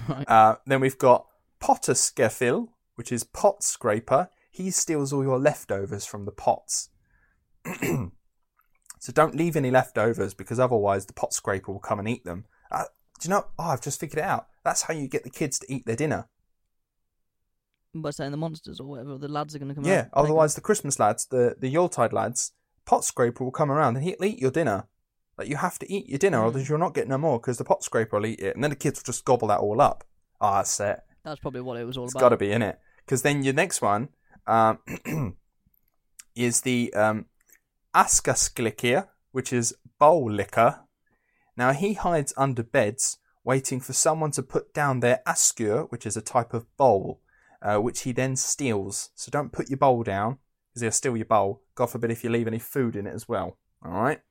Right. 0.07 0.29
Uh, 0.29 0.55
then 0.65 0.79
we've 0.79 0.97
got 0.97 1.27
Potterskefil, 1.59 2.69
which 2.95 3.11
is 3.11 3.23
pot 3.25 3.63
scraper. 3.63 4.29
He 4.49 4.71
steals 4.71 5.11
all 5.11 5.23
your 5.23 5.39
leftovers 5.39 6.05
from 6.05 6.23
the 6.25 6.31
pots. 6.31 6.89
so 7.81 9.11
don't 9.11 9.35
leave 9.35 9.55
any 9.55 9.69
leftovers 9.69 10.33
because 10.33 10.59
otherwise 10.59 11.05
the 11.07 11.13
pot 11.13 11.33
scraper 11.33 11.71
will 11.71 11.79
come 11.79 11.99
and 11.99 12.07
eat 12.07 12.23
them. 12.23 12.45
Uh, 12.71 12.85
do 13.19 13.27
you 13.27 13.29
know? 13.31 13.47
Oh, 13.59 13.65
I've 13.65 13.81
just 13.81 13.99
figured 13.99 14.19
it 14.19 14.23
out. 14.23 14.47
That's 14.63 14.83
how 14.83 14.93
you 14.93 15.07
get 15.07 15.23
the 15.23 15.29
kids 15.29 15.59
to 15.59 15.73
eat 15.73 15.85
their 15.85 15.95
dinner. 15.95 16.27
By 17.95 18.11
saying 18.11 18.31
the 18.31 18.37
monsters 18.37 18.79
or 18.79 18.87
whatever, 18.87 19.17
the 19.17 19.27
lads 19.27 19.55
are 19.55 19.59
going 19.59 19.69
to 19.69 19.75
come 19.75 19.85
out. 19.85 19.89
yeah. 19.89 20.01
and. 20.01 20.09
Otherwise, 20.13 20.55
the 20.55 20.61
Christmas 20.61 20.99
lads, 20.99 21.25
the 21.25 21.55
the 21.59 21.69
Yuletide 21.69 22.13
lads, 22.13 22.51
pot 22.85 23.03
scraper 23.03 23.43
will 23.43 23.51
come 23.51 23.71
around 23.71 23.95
and 23.95 24.05
he'll 24.05 24.23
eat 24.23 24.39
your 24.39 24.51
dinner. 24.51 24.87
Like 25.37 25.47
you 25.47 25.57
have 25.57 25.77
to 25.79 25.91
eat 25.91 26.09
your 26.09 26.17
dinner, 26.19 26.41
or 26.41 26.45
else 26.45 26.67
you're 26.67 26.77
not 26.77 26.93
getting 26.93 27.11
no 27.11 27.17
more 27.17 27.39
because 27.39 27.57
the 27.57 27.63
pot 27.63 27.83
scraper 27.83 28.17
will 28.17 28.25
eat 28.25 28.39
it, 28.39 28.55
and 28.55 28.63
then 28.63 28.71
the 28.71 28.75
kids 28.75 28.99
will 28.99 29.05
just 29.05 29.25
gobble 29.25 29.47
that 29.49 29.59
all 29.59 29.81
up. 29.81 30.03
Ah, 30.41 30.57
that's 30.57 30.79
it. 30.79 30.99
That's 31.23 31.39
probably 31.39 31.61
what 31.61 31.77
it 31.77 31.85
was 31.85 31.97
all 31.97 32.05
It's 32.05 32.13
about. 32.13 32.21
got 32.21 32.29
to 32.29 32.37
be 32.37 32.51
in 32.51 32.61
it 32.61 32.79
because 33.05 33.21
then 33.21 33.43
your 33.43 33.53
next 33.53 33.81
one 33.81 34.09
um, 34.47 34.79
is 36.35 36.61
the 36.61 36.93
um, 36.93 37.25
Askasklikir, 37.93 39.07
which 39.31 39.51
is 39.51 39.75
bowl 39.99 40.31
licker. 40.31 40.81
Now 41.55 41.73
he 41.73 41.93
hides 41.93 42.33
under 42.37 42.63
beds, 42.63 43.17
waiting 43.43 43.79
for 43.79 43.93
someone 43.93 44.31
to 44.31 44.43
put 44.43 44.73
down 44.73 44.99
their 44.99 45.21
askur, 45.27 45.91
which 45.91 46.05
is 46.05 46.15
a 46.15 46.21
type 46.21 46.53
of 46.53 46.65
bowl, 46.77 47.21
uh, 47.61 47.77
which 47.77 48.01
he 48.01 48.11
then 48.11 48.35
steals. 48.35 49.09
So 49.15 49.29
don't 49.31 49.51
put 49.51 49.69
your 49.69 49.77
bowl 49.77 50.03
down 50.03 50.37
because 50.69 50.81
he'll 50.81 50.91
steal 50.91 51.17
your 51.17 51.25
bowl. 51.25 51.61
God 51.75 51.87
forbid 51.87 52.11
if 52.11 52.23
you 52.23 52.29
leave 52.29 52.47
any 52.47 52.59
food 52.59 52.95
in 52.95 53.07
it 53.07 53.13
as 53.13 53.27
well. 53.27 53.57
All 53.83 53.91
right. 53.91 54.21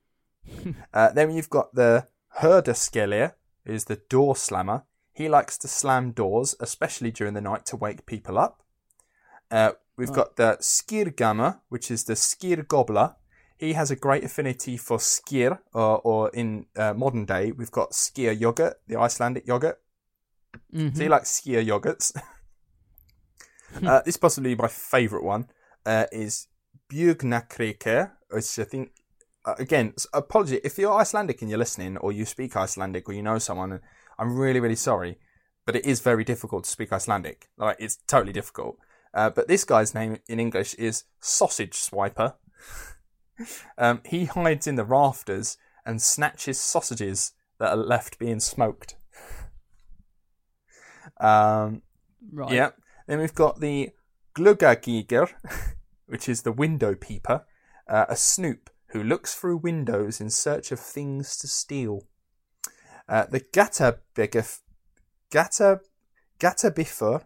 uh, 0.93 1.11
then 1.11 1.31
you've 1.31 1.49
got 1.49 1.75
the 1.75 2.07
Herdaskelir, 2.39 3.33
who's 3.65 3.85
the 3.85 4.01
door 4.09 4.35
slammer. 4.35 4.83
He 5.13 5.27
likes 5.27 5.57
to 5.59 5.67
slam 5.67 6.11
doors, 6.11 6.55
especially 6.59 7.11
during 7.11 7.33
the 7.33 7.41
night, 7.41 7.65
to 7.67 7.75
wake 7.75 8.05
people 8.05 8.37
up. 8.37 8.63
Uh, 9.49 9.71
we've 9.95 10.11
got 10.11 10.35
the 10.35 10.57
Skirgamma, 10.61 11.61
which 11.69 11.89
is 11.89 12.03
the 12.03 12.13
Skyr 12.13 12.67
Gobbler. 12.67 13.15
He 13.57 13.73
has 13.73 13.89
a 13.89 13.95
great 13.95 14.23
affinity 14.23 14.77
for 14.77 14.99
skyr, 14.99 15.57
or, 15.73 15.99
or 16.03 16.29
in 16.29 16.67
uh, 16.75 16.93
modern 16.93 17.25
day, 17.25 17.51
we've 17.51 17.71
got 17.71 17.91
skyr 17.91 18.39
yogurt, 18.39 18.79
the 18.87 18.99
Icelandic 18.99 19.47
yogurt. 19.47 19.81
Mhm. 20.71 20.95
So 20.95 21.01
he 21.01 21.09
likes 21.09 21.41
skyr 21.41 21.65
yogurts. 21.65 22.15
uh, 23.85 24.01
this 24.01 24.15
is 24.15 24.17
possibly 24.17 24.55
my 24.55 24.67
favourite 24.67 25.23
one 25.23 25.47
uh, 25.85 26.05
is 26.11 26.47
Bjugnakrike, 26.89 28.11
which 28.29 28.59
I 28.59 28.63
think, 28.63 28.91
uh, 29.45 29.55
again, 29.59 29.93
apology 30.13 30.59
if 30.63 30.77
you're 30.77 30.93
Icelandic 30.93 31.41
and 31.41 31.49
you're 31.49 31.59
listening, 31.59 31.97
or 31.97 32.11
you 32.11 32.25
speak 32.25 32.55
Icelandic, 32.55 33.07
or 33.09 33.13
you 33.13 33.23
know 33.23 33.39
someone. 33.39 33.79
I'm 34.19 34.35
really, 34.35 34.59
really 34.59 34.75
sorry, 34.75 35.19
but 35.65 35.75
it 35.75 35.85
is 35.85 35.99
very 35.99 36.23
difficult 36.23 36.63
to 36.63 36.69
speak 36.69 36.91
Icelandic. 36.91 37.49
Like 37.57 37.77
it's 37.79 37.97
totally 38.07 38.33
difficult. 38.33 38.77
Uh, 39.13 39.29
but 39.29 39.47
this 39.47 39.63
guy's 39.63 39.93
name 39.93 40.17
in 40.27 40.39
English 40.39 40.73
is 40.75 41.03
Sausage 41.19 41.73
Swiper. 41.73 42.33
um, 43.77 44.01
he 44.05 44.25
hides 44.25 44.67
in 44.67 44.75
the 44.75 44.83
rafters 44.83 45.57
and 45.85 46.01
snatches 46.01 46.59
sausages 46.59 47.33
that 47.59 47.69
are 47.69 47.77
left 47.77 48.19
being 48.19 48.39
smoked. 48.39 48.95
Um, 51.19 51.81
Right. 52.31 52.51
yeah. 52.51 52.69
Then 53.07 53.19
we've 53.19 53.33
got 53.33 53.59
the 53.59 53.91
Gluggergiger, 54.35 55.29
which 56.05 56.29
is 56.29 56.41
the 56.41 56.51
window 56.51 56.93
peeper, 56.93 57.45
uh, 57.87 58.05
a 58.09 58.15
snoop 58.15 58.69
who 58.87 59.03
looks 59.03 59.33
through 59.33 59.57
windows 59.57 60.21
in 60.21 60.29
search 60.29 60.71
of 60.71 60.79
things 60.79 61.37
to 61.37 61.47
steal. 61.47 62.03
Uh, 63.09 63.25
the 63.29 63.39
Gatterbegger, 63.39 64.59
Gatter, 65.31 65.81
Gatterbiffer 66.39 67.23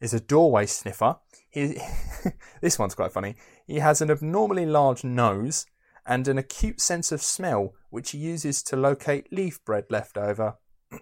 is 0.00 0.12
a 0.12 0.20
doorway 0.20 0.66
sniffer. 0.66 1.16
He, 1.50 1.80
this 2.60 2.78
one's 2.78 2.94
quite 2.94 3.12
funny. 3.12 3.36
He 3.66 3.78
has 3.78 4.00
an 4.00 4.10
abnormally 4.10 4.66
large 4.66 5.04
nose 5.04 5.66
and 6.06 6.26
an 6.26 6.38
acute 6.38 6.80
sense 6.80 7.12
of 7.12 7.22
smell, 7.22 7.74
which 7.90 8.10
he 8.10 8.18
uses 8.18 8.62
to 8.64 8.76
locate 8.76 9.32
leaf 9.32 9.64
bread 9.64 9.84
left 9.90 10.18
over. 10.18 10.56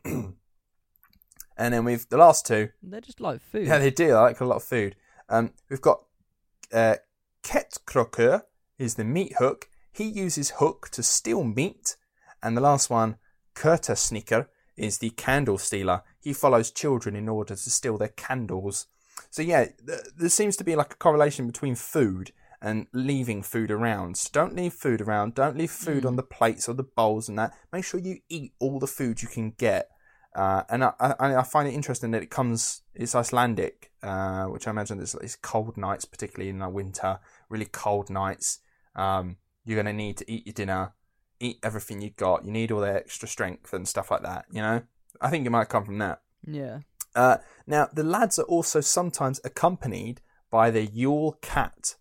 and 1.59 1.75
then 1.75 1.85
we've 1.85 2.09
the 2.09 2.17
last 2.17 2.47
two. 2.47 2.71
They're 2.83 3.01
just 3.01 3.21
like 3.21 3.43
food. 3.43 3.67
Yeah, 3.67 3.79
they 3.79 3.91
do. 3.91 4.13
I 4.15 4.21
like 4.23 4.41
a 4.41 4.45
lot 4.45 4.57
of 4.57 4.65
food. 4.65 4.95
Um, 5.29 5.53
we've 5.69 5.81
got 5.81 6.03
uh, 6.73 6.97
Ketkroker 7.43 8.43
is 8.79 8.95
the 8.95 9.05
meat 9.05 9.35
hook. 9.39 9.69
He 9.93 10.05
uses 10.05 10.53
hook 10.59 10.89
to 10.93 11.03
steal 11.03 11.45
meat. 11.45 11.97
And 12.43 12.57
the 12.57 12.61
last 12.61 12.89
one, 12.89 13.17
Kurta 13.55 13.97
Sneaker, 13.97 14.49
is 14.77 14.99
the 14.99 15.11
candle 15.11 15.59
stealer. 15.59 16.03
He 16.21 16.33
follows 16.33 16.71
children 16.71 17.17
in 17.17 17.29
order 17.29 17.55
to 17.55 17.71
steal 17.71 17.99
their 17.99 18.09
candles. 18.09 18.87
So 19.31 19.43
yeah, 19.43 19.67
th- 19.87 20.01
there 20.17 20.29
seems 20.29 20.57
to 20.59 20.65
be 20.65 20.77
like 20.77 20.93
a 20.93 20.97
correlation 20.97 21.49
between 21.49 21.75
food 21.75 22.33
and 22.63 22.87
leaving 22.93 23.43
food 23.43 23.71
around. 23.73 24.17
So 24.17 24.31
don't 24.33 24.55
leave 24.55 24.73
food 24.73 25.01
around. 25.01 25.35
Don't 25.35 25.59
leave 25.59 25.71
food 25.71 26.07
on 26.07 26.17
the 26.17 26.23
plates 26.23 26.69
or 26.69 26.75
the 26.75 26.85
bowls 26.85 27.29
and 27.29 27.39
that. 27.39 27.53
Make 27.73 27.85
sure 27.85 27.99
you 27.99 28.19
eat 28.29 28.53
all 28.61 28.79
the 28.79 28.87
food 28.87 29.23
you 29.23 29.29
can 29.29 29.51
get. 29.51 29.91
Uh, 30.35 30.63
and 30.69 30.85
I, 30.85 30.93
I, 31.01 31.37
I 31.37 31.43
find 31.43 31.69
it 31.69 31.75
interesting 31.75 32.11
that 32.13 32.23
it 32.23 32.31
comes, 32.31 32.83
it's 32.95 33.15
Icelandic, 33.15 33.91
uh, 34.03 34.45
which 34.45 34.67
I 34.67 34.71
imagine 34.71 35.01
is 35.01 35.17
it's 35.21 35.37
cold 35.37 35.77
nights, 35.77 36.05
particularly 36.05 36.51
in 36.51 36.59
the 36.59 36.69
winter, 36.69 37.19
really 37.49 37.67
cold 37.67 38.11
nights. 38.11 38.61
Um, 38.95 39.37
you're 39.65 39.83
going 39.83 39.87
to 39.87 39.93
need 39.93 40.17
to 40.19 40.31
eat 40.31 40.47
your 40.47 40.53
dinner, 40.53 40.93
eat 41.41 41.59
everything 41.63 42.01
you 42.01 42.11
got. 42.11 42.45
You 42.45 42.53
need 42.53 42.71
all 42.71 42.81
the 42.81 42.95
extra 42.95 43.29
strength 43.29 43.73
and 43.73 43.89
stuff 43.89 44.11
like 44.11 44.23
that, 44.23 44.45
you 44.51 44.63
know? 44.63 44.83
I 45.21 45.31
think 45.31 45.47
it 45.47 45.51
might 45.51 45.69
come 45.69 45.85
from 45.85 45.99
that. 45.99 46.21
Yeah. 46.47 46.81
Uh, 47.15 47.39
now, 47.67 47.89
the 47.93 48.05
lads 48.05 48.39
are 48.39 48.45
also 48.45 48.81
sometimes 48.81 49.41
accompanied 49.45 50.21
by 50.51 50.71
the 50.71 50.87
Yule 50.87 51.39
cat, 51.43 51.97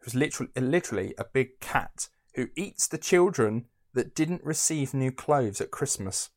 who's 0.00 0.14
literally, 0.14 0.50
literally 0.56 1.14
a 1.18 1.24
big 1.24 1.60
cat 1.60 2.08
who 2.34 2.48
eats 2.56 2.88
the 2.88 2.98
children 2.98 3.66
that 3.92 4.14
didn't 4.14 4.44
receive 4.44 4.94
new 4.94 5.12
clothes 5.12 5.60
at 5.60 5.70
Christmas. 5.70 6.30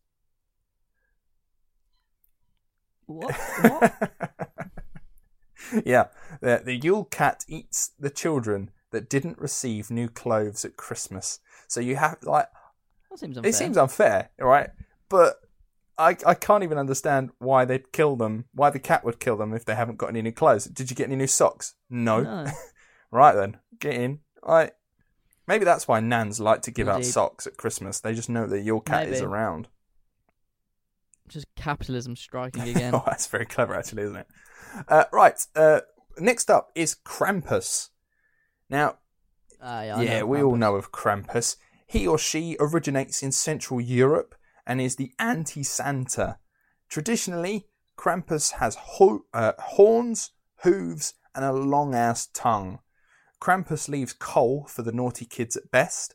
What? 3.07 3.35
what? 3.61 4.11
yeah, 5.85 6.07
the, 6.41 6.61
the 6.63 6.75
Yule 6.75 7.05
cat 7.05 7.43
eats 7.47 7.91
the 7.99 8.09
children 8.09 8.71
that 8.91 9.09
didn't 9.09 9.39
receive 9.39 9.89
new 9.89 10.07
clothes 10.07 10.63
at 10.63 10.77
Christmas. 10.77 11.39
So 11.67 11.79
you 11.79 11.95
have 11.95 12.17
like 12.23 12.47
That 13.09 13.19
seems 13.19 13.37
unfair. 13.37 13.49
it 13.49 13.55
seems 13.55 13.77
unfair, 13.77 14.29
right? 14.39 14.69
But 15.09 15.39
I 15.97 16.15
I 16.25 16.33
can't 16.33 16.63
even 16.63 16.77
understand 16.77 17.31
why 17.39 17.65
they'd 17.65 17.91
kill 17.91 18.15
them. 18.15 18.45
Why 18.53 18.69
the 18.69 18.79
cat 18.79 19.03
would 19.03 19.19
kill 19.19 19.37
them 19.37 19.53
if 19.53 19.65
they 19.65 19.75
haven't 19.75 19.97
got 19.97 20.09
any 20.09 20.21
new 20.21 20.31
clothes? 20.31 20.65
Did 20.65 20.89
you 20.89 20.95
get 20.95 21.07
any 21.07 21.15
new 21.15 21.27
socks? 21.27 21.75
No. 21.89 22.21
No. 22.21 22.51
right 23.11 23.35
then, 23.35 23.57
get 23.79 23.95
in. 23.95 24.19
I 24.45 24.71
maybe 25.47 25.65
that's 25.65 25.87
why 25.87 25.99
nans 25.99 26.39
like 26.39 26.61
to 26.63 26.71
give 26.71 26.87
out 26.87 27.05
socks 27.05 27.47
at 27.47 27.57
Christmas. 27.57 27.99
They 27.99 28.13
just 28.13 28.29
know 28.29 28.47
that 28.47 28.61
your 28.61 28.81
cat 28.81 29.07
is 29.07 29.21
around. 29.21 29.67
Just 31.27 31.45
capitalism 31.55 32.15
striking 32.15 32.61
again. 32.69 32.93
oh, 32.95 33.03
that's 33.05 33.27
very 33.27 33.45
clever, 33.45 33.75
actually, 33.75 34.03
isn't 34.03 34.15
it? 34.17 34.27
Uh, 34.87 35.05
right. 35.11 35.45
Uh, 35.55 35.81
next 36.19 36.49
up 36.49 36.69
is 36.75 36.97
Krampus. 37.05 37.89
Now, 38.69 38.97
Ah, 39.61 39.81
yeah, 39.81 40.01
yeah, 40.01 40.23
we 40.23 40.41
all 40.43 40.55
know 40.55 40.75
of 40.75 40.91
Krampus. 40.91 41.55
He 41.87 42.05
or 42.05 42.17
she 42.19 42.55
originates 42.59 43.23
in 43.23 43.31
Central 43.31 43.81
Europe 43.81 44.35
and 44.67 44.79
is 44.79 44.97
the 44.97 45.13
anti 45.17 45.63
Santa. 45.63 46.37
Traditionally, 46.89 47.67
Krampus 47.97 48.51
has 48.53 48.75
ho- 48.75 49.25
uh, 49.33 49.53
horns, 49.57 50.31
hooves, 50.57 51.15
and 51.33 51.43
a 51.43 51.51
long 51.53 51.95
ass 51.95 52.27
tongue. 52.27 52.79
Krampus 53.41 53.89
leaves 53.89 54.13
coal 54.13 54.65
for 54.67 54.83
the 54.83 54.91
naughty 54.91 55.25
kids 55.25 55.55
at 55.55 55.71
best. 55.71 56.13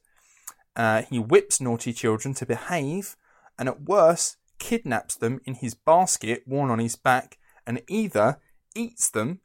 Uh, 0.76 1.02
he 1.02 1.18
whips 1.18 1.60
naughty 1.60 1.92
children 1.92 2.34
to 2.34 2.46
behave, 2.46 3.16
and 3.58 3.68
at 3.68 3.82
worst, 3.82 4.36
kidnaps 4.62 5.16
them 5.16 5.40
in 5.44 5.54
his 5.54 5.74
basket 5.74 6.44
worn 6.46 6.70
on 6.70 6.78
his 6.78 6.94
back 6.94 7.36
and 7.66 7.82
either 7.88 8.38
eats 8.76 9.10
them, 9.10 9.40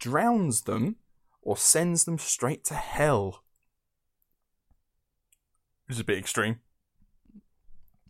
drowns 0.00 0.62
them, 0.62 0.96
or 1.40 1.56
sends 1.56 2.04
them 2.04 2.18
straight 2.18 2.64
to 2.64 2.74
hell. 2.74 3.44
This 5.86 5.98
is 5.98 6.00
a 6.00 6.04
bit 6.04 6.18
extreme. 6.18 6.58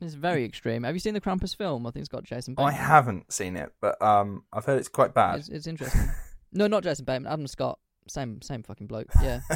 It's 0.01 0.15
very 0.15 0.47
extreme. 0.47 0.85
Have 0.85 0.95
you 0.95 0.99
seen 0.99 1.13
the 1.13 1.21
Krampus 1.21 1.55
film? 1.55 1.87
I 1.87 1.91
think 1.91 2.01
it's 2.01 2.09
got 2.09 2.25
Jason 2.25 2.55
I 2.57 2.73
haven't 2.73 3.31
seen 3.31 3.57
it, 3.57 3.73
but 3.83 4.01
um, 4.01 4.45
I've 4.51 4.65
heard 4.65 4.79
it's 4.79 4.89
quite 4.89 5.13
bad. 5.13 5.41
It's, 5.41 5.49
it's 5.51 5.67
interesting. 5.67 6.09
no, 6.53 6.67
not 6.67 6.85
Jason 6.85 7.05
Bateman. 7.05 7.31
Adam 7.31 7.47
Scott. 7.47 7.79
Same, 8.09 8.41
same 8.41 8.63
fucking 8.63 8.87
bloke. 8.87 9.11
Yeah. 9.23 9.41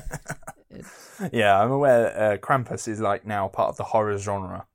Yeah, 1.32 1.60
I'm 1.60 1.72
aware 1.72 2.16
uh, 2.16 2.36
Krampus 2.36 2.86
is 2.86 3.00
like 3.00 3.26
now 3.26 3.48
part 3.48 3.70
of 3.70 3.76
the 3.76 3.82
horror 3.82 4.16
genre. 4.18 4.66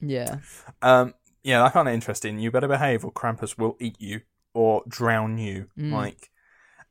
Yeah. 0.00 0.38
Um, 0.82 1.14
yeah, 1.42 1.64
I 1.64 1.70
find 1.70 1.88
it 1.88 1.94
interesting. 1.94 2.38
You 2.38 2.50
better 2.50 2.68
behave, 2.68 3.04
or 3.04 3.12
Krampus 3.12 3.56
will 3.58 3.76
eat 3.80 3.96
you 4.00 4.20
or 4.54 4.82
drown 4.88 5.38
you. 5.38 5.68
Mm. 5.78 5.92
Like, 5.92 6.30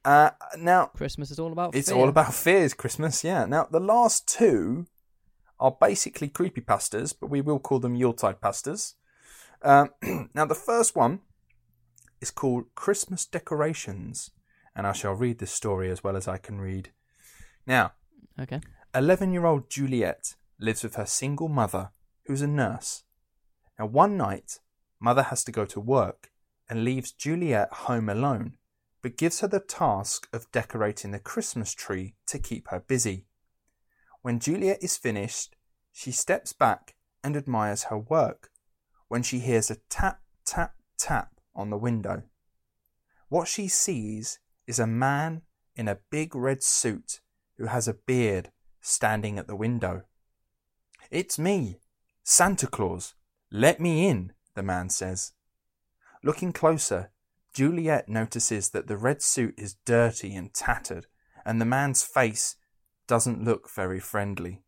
uh, 0.05 0.31
now 0.57 0.85
Christmas 0.85 1.31
is 1.31 1.39
all 1.39 1.51
about. 1.51 1.75
it's 1.75 1.89
fear. 1.89 1.97
all 1.97 2.09
about 2.09 2.33
fears. 2.33 2.73
Christmas, 2.73 3.23
yeah. 3.23 3.45
Now 3.45 3.67
the 3.69 3.79
last 3.79 4.27
two 4.27 4.87
are 5.59 5.75
basically 5.79 6.27
creepy 6.27 6.61
pastas, 6.61 7.13
but 7.19 7.29
we 7.29 7.41
will 7.41 7.59
call 7.59 7.79
them 7.79 7.95
Yuletide 7.95 8.39
pastas. 8.41 8.93
Um, 9.61 9.89
now 10.33 10.45
the 10.45 10.55
first 10.55 10.95
one 10.95 11.19
is 12.21 12.31
called 12.31 12.65
Christmas 12.75 13.25
decorations, 13.25 14.31
and 14.75 14.87
I 14.87 14.91
shall 14.93 15.13
read 15.13 15.39
this 15.39 15.51
story 15.51 15.89
as 15.91 16.03
well 16.03 16.15
as 16.15 16.27
I 16.27 16.37
can 16.37 16.59
read. 16.59 16.91
Now, 17.65 17.93
Okay. 18.39 18.61
11 18.93 19.33
year 19.33 19.45
old 19.45 19.69
Juliet 19.69 20.35
lives 20.59 20.83
with 20.83 20.95
her 20.95 21.05
single 21.05 21.47
mother, 21.49 21.89
who's 22.27 22.41
a 22.41 22.47
nurse. 22.47 23.03
Now, 23.79 23.85
one 23.85 24.17
night, 24.17 24.59
mother 24.99 25.23
has 25.23 25.43
to 25.45 25.51
go 25.51 25.65
to 25.65 25.79
work 25.79 26.31
and 26.69 26.83
leaves 26.83 27.11
Juliet 27.11 27.71
home 27.71 28.09
alone, 28.09 28.57
but 29.01 29.17
gives 29.17 29.39
her 29.39 29.47
the 29.47 29.59
task 29.59 30.27
of 30.33 30.51
decorating 30.51 31.11
the 31.11 31.19
Christmas 31.19 31.73
tree 31.73 32.15
to 32.27 32.37
keep 32.37 32.67
her 32.67 32.81
busy. 32.81 33.25
When 34.21 34.39
Juliet 34.39 34.83
is 34.83 34.97
finished, 34.97 35.55
she 35.93 36.11
steps 36.11 36.51
back 36.51 36.95
and 37.23 37.37
admires 37.37 37.83
her 37.83 37.97
work 37.97 38.49
when 39.07 39.23
she 39.23 39.39
hears 39.39 39.71
a 39.71 39.77
tap, 39.89 40.19
tap, 40.45 40.75
tap 40.97 41.39
on 41.55 41.69
the 41.69 41.77
window. 41.77 42.23
What 43.29 43.47
she 43.47 43.67
sees 43.67 44.39
is 44.65 44.79
a 44.79 44.87
man 44.87 45.43
in 45.75 45.87
a 45.87 45.99
big 46.09 46.35
red 46.35 46.61
suit 46.61 47.21
who 47.57 47.67
has 47.67 47.87
a 47.87 47.93
beard 47.93 48.51
standing 48.81 49.39
at 49.39 49.47
the 49.47 49.55
window. 49.55 50.03
It's 51.09 51.39
me, 51.39 51.79
Santa 52.29 52.67
Claus. 52.67 53.13
Let 53.53 53.79
me 53.79 54.05
in, 54.05 54.33
the 54.53 54.61
man 54.61 54.89
says. 54.89 55.31
Looking 56.21 56.51
closer, 56.51 57.09
Juliet 57.53 58.09
notices 58.09 58.71
that 58.71 58.87
the 58.87 58.97
red 58.97 59.21
suit 59.21 59.55
is 59.57 59.77
dirty 59.85 60.35
and 60.35 60.53
tattered, 60.53 61.07
and 61.45 61.61
the 61.61 61.65
man's 61.65 62.03
face 62.03 62.57
doesn't 63.07 63.45
look 63.45 63.73
very 63.73 64.01
friendly. 64.01 64.61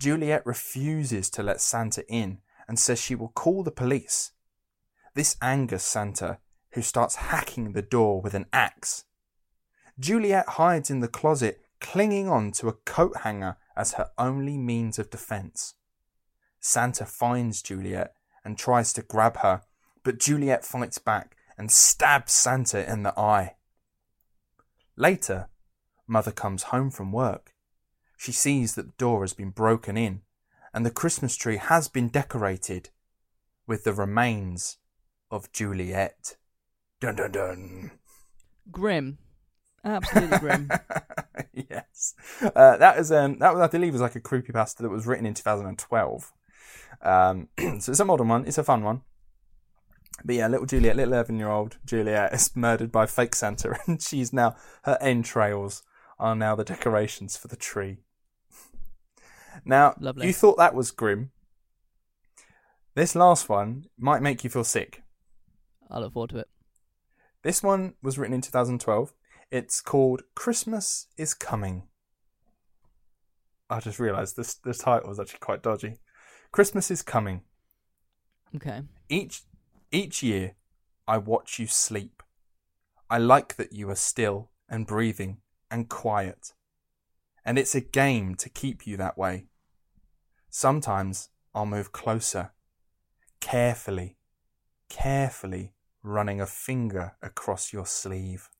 Juliet 0.00 0.44
refuses 0.44 1.30
to 1.30 1.44
let 1.44 1.60
Santa 1.60 2.04
in 2.12 2.38
and 2.66 2.76
says 2.76 3.00
she 3.00 3.14
will 3.14 3.28
call 3.28 3.62
the 3.62 3.70
police. 3.70 4.32
This 5.14 5.36
angers 5.40 5.84
Santa, 5.84 6.38
who 6.72 6.82
starts 6.82 7.14
hacking 7.30 7.70
the 7.70 7.82
door 7.82 8.20
with 8.20 8.34
an 8.34 8.46
axe. 8.52 9.04
Juliet 9.96 10.48
hides 10.48 10.90
in 10.90 10.98
the 10.98 11.06
closet, 11.06 11.60
clinging 11.80 12.28
on 12.28 12.50
to 12.50 12.66
a 12.66 12.72
coat 12.72 13.18
hanger 13.18 13.58
as 13.76 13.92
her 13.92 14.10
only 14.18 14.58
means 14.58 14.98
of 14.98 15.08
defense. 15.08 15.74
Santa 16.60 17.06
finds 17.06 17.62
Juliet 17.62 18.14
and 18.44 18.58
tries 18.58 18.92
to 18.94 19.02
grab 19.02 19.38
her, 19.38 19.62
but 20.02 20.18
Juliet 20.18 20.64
fights 20.64 20.98
back 20.98 21.36
and 21.56 21.70
stabs 21.70 22.32
Santa 22.32 22.90
in 22.90 23.02
the 23.02 23.18
eye. 23.18 23.56
Later, 24.96 25.48
Mother 26.06 26.32
comes 26.32 26.64
home 26.64 26.90
from 26.90 27.12
work. 27.12 27.54
She 28.16 28.32
sees 28.32 28.74
that 28.74 28.86
the 28.86 28.94
door 28.98 29.22
has 29.22 29.34
been 29.34 29.50
broken 29.50 29.96
in 29.96 30.22
and 30.74 30.84
the 30.84 30.90
Christmas 30.90 31.36
tree 31.36 31.56
has 31.56 31.88
been 31.88 32.08
decorated 32.08 32.90
with 33.66 33.84
the 33.84 33.92
remains 33.92 34.78
of 35.30 35.52
Juliet. 35.52 36.36
Dun 37.00 37.16
dun 37.16 37.32
dun. 37.32 37.90
Grim 38.70 39.18
Absolutely 39.84 40.38
grim. 40.38 40.70
yes, 41.52 42.14
uh, 42.42 42.76
that 42.76 42.98
is 42.98 43.12
um, 43.12 43.38
that 43.38 43.54
was 43.54 43.62
I 43.62 43.68
believe 43.68 43.92
was 43.92 44.02
like 44.02 44.16
a 44.16 44.20
creepypasta 44.20 44.78
that 44.78 44.90
was 44.90 45.06
written 45.06 45.26
in 45.26 45.34
2012. 45.34 46.32
Um, 47.02 47.48
so 47.80 47.92
it's 47.92 48.00
a 48.00 48.04
modern 48.04 48.28
one. 48.28 48.46
It's 48.46 48.58
a 48.58 48.64
fun 48.64 48.82
one. 48.82 49.02
But 50.24 50.36
yeah, 50.36 50.48
little 50.48 50.66
Juliet, 50.66 50.96
little 50.96 51.14
eleven-year-old 51.14 51.78
Juliet 51.84 52.32
is 52.32 52.56
murdered 52.56 52.90
by 52.90 53.06
fake 53.06 53.34
Santa, 53.34 53.78
and 53.86 54.02
she's 54.02 54.32
now 54.32 54.56
her 54.82 54.98
entrails 55.00 55.82
are 56.18 56.34
now 56.34 56.56
the 56.56 56.64
decorations 56.64 57.36
for 57.36 57.48
the 57.48 57.56
tree. 57.56 57.98
Now, 59.64 59.94
Lovely. 59.98 60.26
you 60.26 60.32
thought 60.32 60.56
that 60.58 60.74
was 60.74 60.90
grim. 60.90 61.30
This 62.94 63.14
last 63.14 63.48
one 63.48 63.86
might 63.96 64.22
make 64.22 64.42
you 64.42 64.50
feel 64.50 64.64
sick. 64.64 65.02
I 65.90 65.98
look 66.00 66.12
forward 66.12 66.30
to 66.30 66.38
it. 66.38 66.48
This 67.42 67.62
one 67.62 67.94
was 68.02 68.18
written 68.18 68.34
in 68.34 68.40
2012. 68.40 69.12
It's 69.50 69.80
called 69.80 70.22
Christmas 70.34 71.06
is 71.16 71.32
Coming. 71.34 71.84
I 73.70 73.80
just 73.80 73.98
realised 73.98 74.36
this 74.36 74.54
the 74.54 74.74
title 74.74 75.10
is 75.10 75.20
actually 75.20 75.38
quite 75.40 75.62
dodgy. 75.62 75.96
Christmas 76.52 76.90
is 76.90 77.02
coming. 77.02 77.42
Okay. 78.56 78.82
Each 79.08 79.42
each 79.90 80.22
year 80.22 80.54
I 81.06 81.18
watch 81.18 81.58
you 81.58 81.66
sleep. 81.66 82.22
I 83.10 83.18
like 83.18 83.56
that 83.56 83.72
you 83.72 83.88
are 83.90 83.96
still 83.96 84.50
and 84.68 84.86
breathing 84.86 85.38
and 85.70 85.88
quiet. 85.88 86.52
And 87.44 87.58
it's 87.58 87.74
a 87.74 87.80
game 87.80 88.34
to 88.36 88.48
keep 88.48 88.86
you 88.86 88.96
that 88.98 89.16
way. 89.16 89.46
Sometimes 90.50 91.30
I'll 91.54 91.66
move 91.66 91.92
closer, 91.92 92.52
carefully, 93.40 94.18
carefully 94.88 95.72
running 96.02 96.40
a 96.40 96.46
finger 96.46 97.16
across 97.22 97.72
your 97.72 97.86
sleeve, 97.86 98.50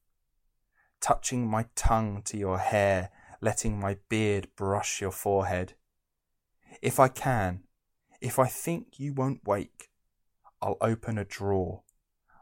touching 1.00 1.46
my 1.46 1.66
tongue 1.74 2.22
to 2.22 2.36
your 2.36 2.58
hair, 2.58 3.10
letting 3.40 3.78
my 3.78 3.98
beard 4.08 4.48
brush 4.56 5.00
your 5.00 5.12
forehead. 5.12 5.74
If 6.82 6.98
I 6.98 7.08
can, 7.08 7.64
if 8.20 8.38
I 8.38 8.46
think 8.46 8.98
you 8.98 9.12
won't 9.12 9.46
wake, 9.46 9.90
I'll 10.60 10.78
open 10.80 11.18
a 11.18 11.24
drawer. 11.24 11.82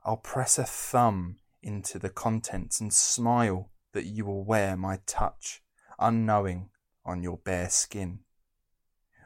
I'll 0.05 0.17
press 0.17 0.59
a 0.59 0.65
thumb 0.65 1.37
into 1.63 1.99
the 1.99 2.11
contents 2.11 2.81
and 2.81 2.93
smile 2.93 3.71
that 3.93 4.07
you 4.07 4.25
will 4.25 4.45
wear 4.45 4.77
my 4.77 5.01
touch, 5.07 5.63
unknowing, 5.99 6.71
on 7.05 7.23
your 7.23 7.39
bare 7.39 7.69
skin. 7.69 8.21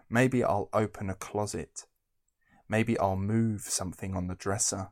Maybe 0.09 0.43
I'll 0.43 0.69
open 0.73 1.09
a 1.09 1.15
closet. 1.15 1.87
Maybe 2.69 2.99
I'll 2.99 3.17
move 3.17 3.63
something 3.63 4.17
on 4.17 4.27
the 4.27 4.35
dresser. 4.35 4.89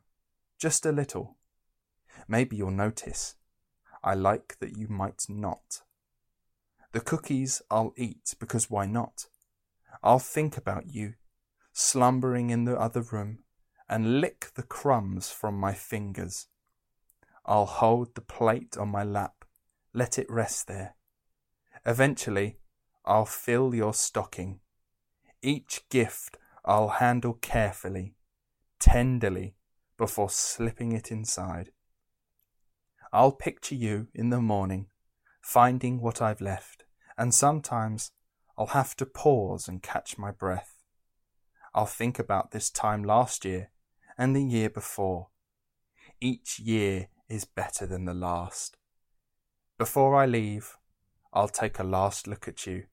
Just 0.59 0.87
a 0.87 0.93
little. 0.93 1.37
Maybe 2.27 2.57
you'll 2.57 2.71
notice. 2.71 3.37
I 4.03 4.15
like 4.15 4.57
that 4.61 4.77
you 4.77 4.89
might 4.89 5.25
not. 5.29 5.83
The 6.93 7.01
cookies 7.01 7.63
I'll 7.71 7.93
eat 7.97 8.35
because 8.39 8.71
why 8.71 8.87
not? 8.87 9.27
I'll 10.03 10.19
think 10.19 10.57
about 10.57 10.95
you, 10.95 11.15
slumbering 11.81 12.51
in 12.51 12.65
the 12.65 12.77
other 12.77 13.03
room, 13.03 13.39
and 13.89 14.21
lick 14.21 14.51
the 14.57 14.65
crumbs 14.65 15.31
from 15.31 15.57
my 15.57 15.73
fingers. 15.73 16.49
I'll 17.47 17.67
hold 17.67 18.17
the 18.17 18.21
plate 18.21 18.77
on 18.77 18.89
my 18.89 19.05
lap, 19.05 19.45
let 19.95 20.19
it 20.19 20.29
rest 20.29 20.67
there. 20.67 20.97
Eventually, 21.87 22.59
I'll 23.05 23.25
fill 23.25 23.77
your 23.77 23.95
stocking. 23.95 24.59
Each 25.41 25.89
gift 25.89 26.37
I'll 26.65 26.89
handle 26.89 27.35
carefully, 27.35 28.17
tenderly, 28.81 29.55
before 29.97 30.31
slipping 30.31 30.91
it 30.91 31.13
inside. 31.13 31.71
I'll 33.13 33.33
picture 33.33 33.77
you 33.77 34.09
in 34.13 34.31
the 34.31 34.41
morning, 34.41 34.89
finding 35.41 36.01
what 36.01 36.21
I've 36.21 36.41
left, 36.41 36.83
and 37.17 37.33
sometimes 37.33 38.11
I'll 38.59 38.67
have 38.67 38.97
to 38.97 39.07
pause 39.07 39.69
and 39.69 39.81
catch 39.81 40.19
my 40.19 40.33
breath. 40.33 40.78
I'll 41.79 41.87
think 41.87 42.19
about 42.19 42.51
this 42.51 42.71
time 42.71 43.05
last 43.05 43.45
year 43.45 43.71
and 44.19 44.35
the 44.35 44.43
year 44.43 44.69
before. 44.69 45.29
Each 46.21 46.59
year 46.59 47.07
is 47.29 47.45
better 47.45 47.87
than 47.87 48.05
the 48.05 48.15
last. 48.15 48.77
Before 49.79 50.17
I 50.17 50.27
leave, 50.27 50.77
I'll 51.33 51.47
take 51.47 51.79
a 51.79 51.85
last 51.85 52.27
look 52.27 52.49
at 52.49 52.67
you. 52.67 52.87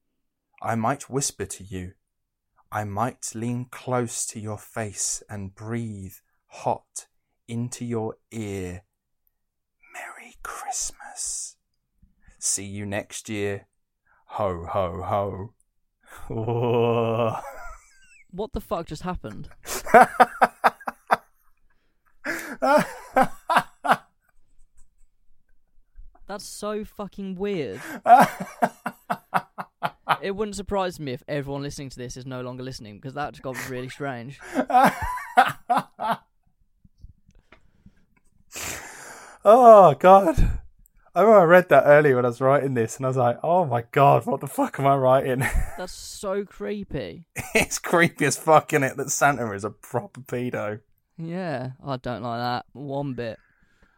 I 0.62 0.76
might 0.76 1.10
whisper 1.10 1.48
to 1.48 1.63
you. 1.63 1.93
I 2.71 2.84
might 2.84 3.32
lean 3.34 3.69
close 3.71 4.24
to 4.28 4.39
your 4.39 4.60
face 4.60 5.24
and 5.28 5.56
breathe 5.56 6.17
hot 6.45 7.08
into 7.48 7.84
your 7.86 8.17
ear. 8.30 8.84
Merry 9.95 10.36
Christmas. 10.43 11.56
See 12.38 12.65
you 12.65 12.86
next 12.86 13.30
year. 13.30 13.65
Ho, 14.26 14.67
ho, 14.69 15.54
ho. 16.30 17.41
What 18.36 18.52
the 18.52 18.60
fuck 18.60 18.88
just 18.88 19.04
happened? 19.04 19.48
That's 26.28 26.43
so 26.43 26.84
fucking 26.84 27.36
weird. 27.36 27.80
it 30.21 30.32
wouldn't 30.36 30.58
surprise 30.58 31.00
me 31.00 31.13
if 31.13 31.24
everyone 31.30 31.62
listening 31.62 31.89
to 31.91 31.98
this 31.98 32.17
is 32.17 32.26
no 32.26 32.41
longer 32.41 32.62
listening 32.62 32.95
because 32.95 33.13
that 33.13 33.32
just 33.36 33.41
got 33.41 33.69
really 33.69 33.88
strange. 33.88 34.38
oh 39.45 39.95
god. 39.98 40.55
I 41.15 41.21
remember 41.21 41.39
I 41.39 41.43
read 41.45 41.69
that 41.69 41.86
earlier 41.86 42.17
when 42.17 42.25
I 42.25 42.28
was 42.28 42.41
writing 42.41 42.73
this, 42.73 42.97
and 42.97 43.06
I 43.06 43.10
was 43.10 43.15
like, 43.15 43.39
"Oh 43.41 43.65
my 43.65 43.86
god, 43.93 44.25
what 44.25 44.41
the 44.41 44.47
fuck 44.47 44.78
am 44.80 44.86
I 44.86 44.97
writing?" 44.97 45.39
That's 45.78 45.93
so 45.93 46.43
creepy. 46.43 47.28
it's 47.54 47.80
creepy 47.80 48.25
as 48.25 48.36
fuck, 48.36 48.73
is 48.73 48.82
it? 48.82 48.97
That 48.97 49.10
Santa 49.10 49.49
is 49.54 49.63
a 49.63 49.69
proper 49.69 50.19
pedo. 50.19 50.82
Yeah, 51.17 51.71
I 51.86 51.95
don't 51.95 52.21
like 52.21 52.39
that 52.39 52.65
one 52.73 53.13
bit. 53.13 53.39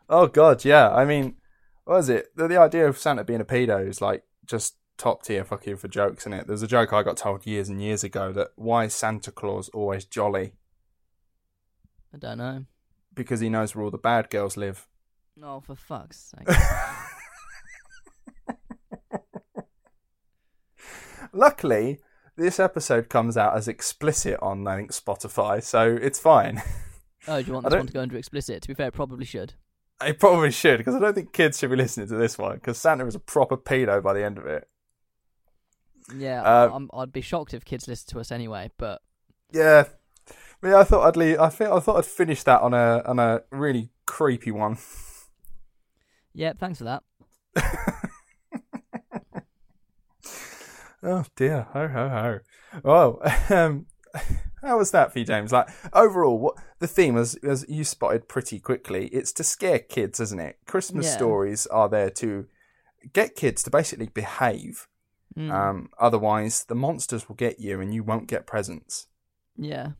Oh 0.08 0.28
god, 0.28 0.64
yeah. 0.64 0.94
I 0.94 1.06
mean, 1.06 1.38
what 1.86 1.98
is 1.98 2.10
it? 2.10 2.28
The, 2.36 2.48
the 2.48 2.58
idea 2.58 2.88
of 2.88 3.00
Santa 3.00 3.24
being 3.24 3.42
a 3.42 3.46
pedo 3.46 3.88
is 3.88 4.00
like 4.00 4.24
just 4.46 4.76
top 5.00 5.24
tier 5.24 5.44
fucking 5.44 5.78
for 5.78 5.88
jokes, 5.88 6.28
in 6.28 6.34
it? 6.34 6.46
There's 6.46 6.62
a 6.62 6.68
joke 6.68 6.94
I 6.94 7.02
got 7.02 7.18
told 7.18 7.48
years 7.48 7.68
and 7.68 7.82
years 7.82 8.04
ago 8.04 8.32
that 8.34 8.50
why 8.56 8.86
is 8.86 8.94
Santa 8.94 9.32
Claus 9.32 9.70
always 9.70 10.06
jolly? 10.06 10.54
I 12.14 12.18
don't 12.20 12.38
know. 12.38 12.66
Because 13.16 13.40
he 13.40 13.50
knows 13.50 13.76
where 13.76 13.86
all 13.86 13.92
the 13.92 13.98
bad 13.98 14.30
girls 14.30 14.56
live. 14.56 14.88
Oh, 15.42 15.60
for 15.60 15.76
fuck's 15.76 16.34
sake. 16.36 16.58
Luckily, 21.38 22.00
this 22.36 22.60
episode 22.60 23.10
comes 23.10 23.38
out 23.38 23.56
as 23.56 23.68
explicit 23.68 24.40
on 24.42 24.68
I 24.68 24.78
think 24.78 24.92
Spotify, 24.92 25.62
so 25.62 25.96
it's 26.02 26.18
fine. 26.18 26.64
Oh, 27.28 27.40
do 27.40 27.48
you 27.48 27.54
want 27.54 27.66
this 27.70 27.76
one 27.76 27.86
to 27.86 27.94
go 27.94 28.02
into 28.02 28.18
explicit? 28.18 28.64
To 28.64 28.68
be 28.68 28.74
fair, 28.74 28.88
it 28.88 28.94
probably 28.96 29.26
should. 29.26 29.54
It 30.04 30.20
probably 30.20 30.52
should 30.52 30.80
because 30.80 30.96
I 30.96 31.00
don't 31.00 31.14
think 31.14 31.34
kids 31.34 31.60
should 31.60 31.70
be 31.70 31.76
listening 31.76 32.08
to 32.08 32.16
this 32.16 32.38
one 32.40 32.56
because 32.56 32.80
Santa 32.80 33.06
is 33.06 33.14
a 33.14 33.20
proper 33.20 33.56
pedo 33.56 34.02
by 34.02 34.14
the 34.14 34.24
end 34.26 34.40
of 34.40 34.48
it. 34.48 34.68
Yeah, 36.16 36.42
Uh, 36.42 36.70
I'm, 36.74 36.90
I'd 36.94 37.14
be 37.14 37.22
shocked 37.22 37.54
if 37.54 37.66
kids 37.66 37.88
listen 37.88 38.10
to 38.14 38.20
us 38.20 38.32
anyway. 38.32 38.72
But 38.78 39.02
Yeah, 39.52 39.86
but 40.60 40.70
yeah, 40.70 40.80
I 40.80 40.84
thought 40.86 41.08
I'd 41.08 41.18
leave. 41.18 41.40
I 41.40 41.50
think 41.50 41.70
I 41.70 41.80
thought 41.80 41.98
I'd 41.98 42.06
finish 42.06 42.42
that 42.44 42.62
on 42.62 42.74
a 42.74 43.04
on 43.06 43.20
a 43.20 43.42
really 43.52 43.90
creepy 44.08 44.52
one. 44.52 44.78
yeah, 46.34 46.54
thanks 46.58 46.80
for 46.80 46.86
that. 46.86 47.04
Oh 51.10 51.24
dear, 51.36 51.68
ho 51.74 51.88
ho 51.88 52.10
ho. 52.10 52.40
Well, 52.84 53.22
um, 53.50 53.86
how 54.62 54.78
was 54.78 54.92
that 54.92 55.14
for 55.14 55.20
you, 55.20 55.26
James? 55.26 55.52
Like 55.52 55.70
overall, 55.94 56.38
what 56.38 56.56
the 56.80 56.88
theme 56.88 57.18
as 57.18 57.36
as 57.36 57.66
you 57.70 57.84
spotted 57.84 58.28
pretty 58.28 58.60
quickly, 58.60 59.08
it's 59.08 59.32
to 59.34 59.44
scare 59.44 59.80
kids, 59.80 60.20
isn't 60.20 60.40
it? 60.40 60.58
Christmas 60.66 61.06
Yeah. 61.06 61.16
stories 61.18 61.66
are 61.68 61.88
there 61.88 62.10
to 62.12 62.48
get 63.14 63.36
kids 63.36 63.64
to 63.64 63.70
basically 63.70 64.08
behave. 64.08 64.88
Mm, 65.38 65.52
Um, 65.52 65.90
otherwise, 66.00 66.66
the 66.66 66.76
monsters 66.76 67.30
will 67.30 67.36
get 67.36 67.60
you, 67.60 67.80
and 67.80 67.94
you 67.94 68.04
won't 68.04 68.28
get 68.28 68.46
presents. 68.48 69.08
yeah. 69.56 69.92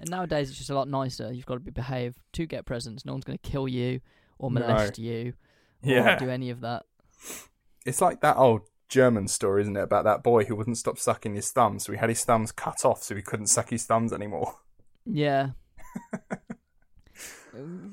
And 0.00 0.10
nowadays 0.10 0.48
it's 0.48 0.58
just 0.58 0.70
a 0.70 0.74
lot 0.74 0.88
nicer. 0.88 1.32
You've 1.32 1.46
got 1.46 1.54
to 1.54 1.60
be 1.60 1.70
behaved 1.70 2.18
to 2.32 2.46
get 2.46 2.64
presents. 2.66 3.04
No 3.04 3.12
one's 3.12 3.24
going 3.24 3.38
to 3.38 3.50
kill 3.50 3.68
you 3.68 4.00
or 4.38 4.50
No. 4.50 4.60
molest 4.60 4.98
you 4.98 5.34
or 5.84 5.90
Yeah. 5.90 6.18
do 6.18 6.28
any 6.30 6.50
of 6.50 6.60
that. 6.62 6.84
It's 7.86 8.00
like 8.00 8.20
that 8.22 8.36
old 8.36 8.62
German 8.88 9.28
story, 9.28 9.62
isn't 9.62 9.76
it, 9.76 9.82
about 9.82 10.04
that 10.04 10.22
boy 10.22 10.44
who 10.44 10.54
wouldn't 10.56 10.78
stop 10.78 10.98
sucking 10.98 11.34
his 11.34 11.50
thumbs, 11.50 11.84
so 11.84 11.92
he 11.92 11.98
had 11.98 12.08
his 12.10 12.24
thumbs 12.24 12.52
cut 12.52 12.84
off, 12.84 13.02
so 13.02 13.14
he 13.16 13.22
couldn't 13.22 13.46
suck 13.48 13.70
his 13.70 13.84
thumbs 13.86 14.12
anymore. 14.12 14.56
Yeah. 15.06 15.50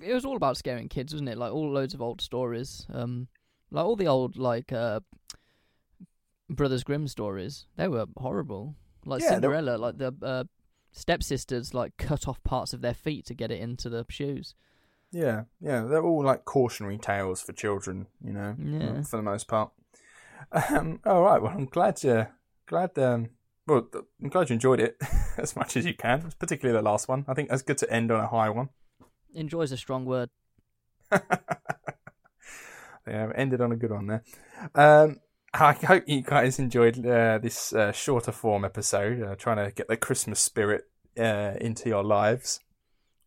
it 0.01 0.13
was 0.13 0.25
all 0.25 0.35
about 0.35 0.57
scaring 0.57 0.87
kids, 0.89 1.13
wasn't 1.13 1.29
it? 1.29 1.37
Like 1.37 1.51
all 1.51 1.71
loads 1.71 1.93
of 1.93 2.01
old 2.01 2.21
stories. 2.21 2.87
Um, 2.93 3.27
like 3.69 3.85
all 3.85 3.95
the 3.95 4.07
old 4.07 4.37
like 4.37 4.71
uh, 4.71 5.01
Brothers 6.49 6.83
Grimm 6.83 7.07
stories. 7.07 7.65
They 7.75 7.87
were 7.87 8.05
horrible. 8.17 8.75
Like 9.05 9.21
Yeah, 9.21 9.29
Cinderella, 9.31 9.77
like 9.77 9.97
the 9.97 10.13
uh, 10.21 10.43
stepsisters 10.91 11.73
like 11.73 11.97
cut 11.97 12.27
off 12.27 12.41
parts 12.43 12.73
of 12.73 12.81
their 12.81 12.93
feet 12.93 13.25
to 13.27 13.33
get 13.33 13.51
it 13.51 13.59
into 13.59 13.89
the 13.89 14.05
shoes. 14.09 14.55
Yeah, 15.11 15.43
yeah, 15.59 15.81
they're 15.81 16.03
all 16.03 16.23
like 16.23 16.45
cautionary 16.45 16.97
tales 16.97 17.41
for 17.41 17.51
children, 17.51 18.07
you 18.23 18.31
know, 18.31 18.55
Yeah. 18.57 19.01
for 19.01 19.17
the 19.17 19.23
most 19.23 19.47
part. 19.47 19.71
Um, 20.51 20.99
all 21.05 21.23
right, 21.23 21.41
well, 21.41 21.53
I'm 21.53 21.65
glad 21.65 22.03
you, 22.03 22.27
glad, 22.67 22.97
um, 22.99 23.29
well, 23.67 23.87
I'm 24.21 24.29
glad 24.29 24.49
you 24.49 24.55
enjoyed 24.55 24.79
it 24.79 24.97
as 25.37 25.55
much 25.55 25.77
as 25.77 25.85
you 25.85 25.93
can, 25.93 26.31
particularly 26.39 26.77
the 26.77 26.83
last 26.83 27.07
one. 27.07 27.25
I 27.27 27.33
think 27.33 27.49
it's 27.51 27.61
good 27.61 27.77
to 27.79 27.91
end 27.91 28.11
on 28.11 28.19
a 28.19 28.27
high 28.27 28.49
one. 28.49 28.69
Enjoy's 29.33 29.71
a 29.71 29.77
strong 29.77 30.05
word. 30.05 30.29
Yeah, 33.07 33.31
ended 33.35 33.61
on 33.61 33.71
a 33.71 33.75
good 33.75 33.91
one 33.91 34.07
there. 34.07 34.23
Um, 34.75 35.17
I 35.53 35.73
hope 35.73 36.03
you 36.07 36.21
guys 36.21 36.59
enjoyed 36.59 37.05
uh, 37.05 37.39
this 37.39 37.73
uh, 37.73 37.91
shorter 37.91 38.31
form 38.31 38.63
episode, 38.63 39.21
uh, 39.21 39.35
trying 39.35 39.57
to 39.57 39.71
get 39.71 39.87
the 39.87 39.97
Christmas 39.97 40.39
spirit 40.39 40.83
uh, 41.17 41.53
into 41.59 41.89
your 41.89 42.03
lives. 42.03 42.59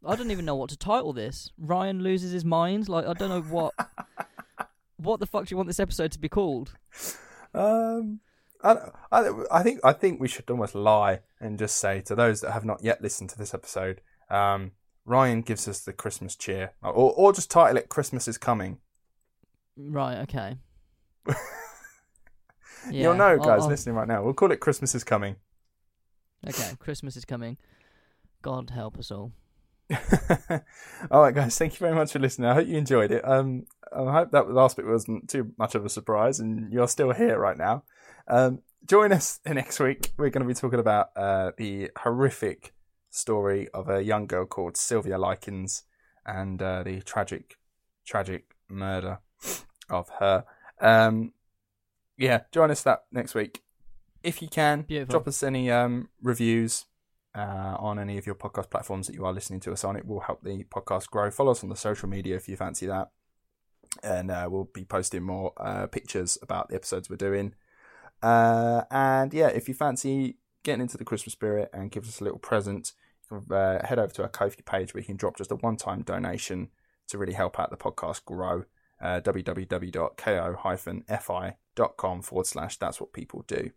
I 0.06 0.16
don't 0.16 0.30
even 0.30 0.44
know 0.44 0.54
what 0.54 0.70
to 0.70 0.76
title 0.76 1.12
this. 1.12 1.50
Ryan 1.58 2.02
loses 2.02 2.32
his 2.32 2.44
mind. 2.44 2.88
Like 2.88 3.06
I 3.06 3.14
don't 3.14 3.30
know 3.30 3.42
what. 3.42 3.74
what 5.04 5.20
the 5.20 5.26
fuck 5.26 5.46
do 5.46 5.52
you 5.52 5.56
want 5.56 5.68
this 5.68 5.80
episode 5.80 6.12
to 6.12 6.18
be 6.18 6.28
called? 6.28 6.72
Um, 7.54 8.20
I, 8.62 8.76
I, 9.12 9.30
I 9.52 9.62
think 9.62 9.80
I 9.84 9.92
think 9.92 10.20
we 10.20 10.28
should 10.28 10.50
almost 10.50 10.74
lie 10.74 11.20
and 11.40 11.58
just 11.58 11.76
say 11.76 12.00
to 12.02 12.14
those 12.14 12.40
that 12.40 12.52
have 12.52 12.64
not 12.64 12.82
yet 12.82 13.00
listened 13.02 13.30
to 13.30 13.38
this 13.38 13.54
episode, 13.54 14.00
um, 14.30 14.72
Ryan 15.04 15.42
gives 15.42 15.68
us 15.68 15.80
the 15.80 15.92
Christmas 15.92 16.34
cheer, 16.34 16.72
or 16.82 17.12
or 17.12 17.32
just 17.32 17.50
title 17.50 17.76
it 17.76 17.88
"Christmas 17.88 18.26
is 18.26 18.38
Coming." 18.38 18.78
Right. 19.76 20.18
Okay. 20.22 20.56
You'll 22.90 23.14
know, 23.14 23.24
I'll- 23.24 23.38
guys, 23.38 23.62
I'll- 23.62 23.68
listening 23.68 23.94
right 23.96 24.08
now. 24.08 24.22
We'll 24.22 24.34
call 24.34 24.52
it 24.52 24.60
"Christmas 24.60 24.94
is 24.94 25.04
Coming." 25.04 25.36
Okay, 26.46 26.72
Christmas 26.78 27.16
is 27.16 27.24
coming. 27.24 27.56
God 28.42 28.68
help 28.70 28.98
us 28.98 29.10
all. 29.10 29.32
all 31.10 31.22
right, 31.22 31.34
guys. 31.34 31.56
Thank 31.56 31.72
you 31.72 31.78
very 31.78 31.94
much 31.94 32.12
for 32.12 32.18
listening. 32.18 32.50
I 32.50 32.54
hope 32.54 32.66
you 32.68 32.76
enjoyed 32.76 33.10
it. 33.10 33.26
Um, 33.26 33.64
I 33.92 34.12
hope 34.12 34.30
that 34.32 34.50
last 34.50 34.76
bit 34.76 34.86
wasn't 34.86 35.28
too 35.28 35.52
much 35.58 35.74
of 35.74 35.84
a 35.84 35.88
surprise, 35.88 36.40
and 36.40 36.72
you're 36.72 36.88
still 36.88 37.12
here 37.12 37.38
right 37.38 37.56
now. 37.56 37.84
Um, 38.28 38.60
join 38.86 39.12
us 39.12 39.40
next 39.46 39.80
week. 39.80 40.12
We're 40.16 40.30
going 40.30 40.46
to 40.46 40.48
be 40.48 40.54
talking 40.54 40.80
about 40.80 41.10
uh, 41.16 41.52
the 41.56 41.90
horrific 41.98 42.74
story 43.10 43.68
of 43.74 43.88
a 43.88 44.02
young 44.02 44.26
girl 44.26 44.46
called 44.46 44.76
Sylvia 44.76 45.18
Likens 45.18 45.84
and 46.26 46.60
uh, 46.60 46.82
the 46.82 47.00
tragic, 47.02 47.56
tragic 48.06 48.54
murder 48.68 49.18
of 49.90 50.08
her. 50.20 50.44
Um, 50.80 51.32
yeah, 52.16 52.42
join 52.52 52.70
us 52.70 52.82
that 52.82 53.04
next 53.12 53.34
week 53.34 53.64
if 54.24 54.42
you 54.42 54.48
can. 54.48 54.82
Beautiful. 54.82 55.12
Drop 55.12 55.28
us 55.28 55.42
any 55.42 55.70
um, 55.70 56.08
reviews 56.22 56.86
uh, 57.36 57.76
on 57.78 57.98
any 57.98 58.18
of 58.18 58.26
your 58.26 58.34
podcast 58.34 58.70
platforms 58.70 59.06
that 59.06 59.14
you 59.14 59.24
are 59.24 59.32
listening 59.32 59.60
to 59.60 59.72
us 59.72 59.84
on. 59.84 59.96
It 59.96 60.06
will 60.06 60.20
help 60.20 60.42
the 60.42 60.64
podcast 60.64 61.10
grow. 61.10 61.30
Follow 61.30 61.52
us 61.52 61.62
on 61.62 61.68
the 61.68 61.76
social 61.76 62.08
media 62.08 62.34
if 62.34 62.48
you 62.48 62.56
fancy 62.56 62.86
that. 62.86 63.10
And 64.02 64.30
uh, 64.30 64.48
we'll 64.50 64.68
be 64.72 64.84
posting 64.84 65.22
more 65.22 65.52
uh, 65.56 65.86
pictures 65.86 66.38
about 66.42 66.68
the 66.68 66.74
episodes 66.74 67.08
we're 67.08 67.16
doing. 67.16 67.54
Uh, 68.22 68.82
and 68.90 69.32
yeah, 69.32 69.48
if 69.48 69.68
you 69.68 69.74
fancy 69.74 70.38
getting 70.62 70.82
into 70.82 70.96
the 70.96 71.04
Christmas 71.04 71.32
spirit 71.32 71.70
and 71.72 71.90
give 71.90 72.06
us 72.08 72.20
a 72.20 72.24
little 72.24 72.38
present, 72.38 72.92
uh, 73.50 73.84
head 73.84 73.98
over 73.98 74.12
to 74.14 74.22
our 74.22 74.28
Ko-fi 74.28 74.62
page 74.64 74.94
where 74.94 75.00
you 75.00 75.06
can 75.06 75.16
drop 75.16 75.36
just 75.36 75.52
a 75.52 75.56
one-time 75.56 76.02
donation 76.02 76.68
to 77.08 77.18
really 77.18 77.34
help 77.34 77.58
out 77.60 77.70
the 77.70 77.76
podcast 77.76 78.24
grow. 78.24 78.64
Uh, 79.00 79.20
www.ko-fi.com 79.20 80.22
forward 82.22 82.46
slash 82.46 82.76
that's 82.78 83.00
what 83.00 83.12
people 83.12 83.44
do. 83.46 83.70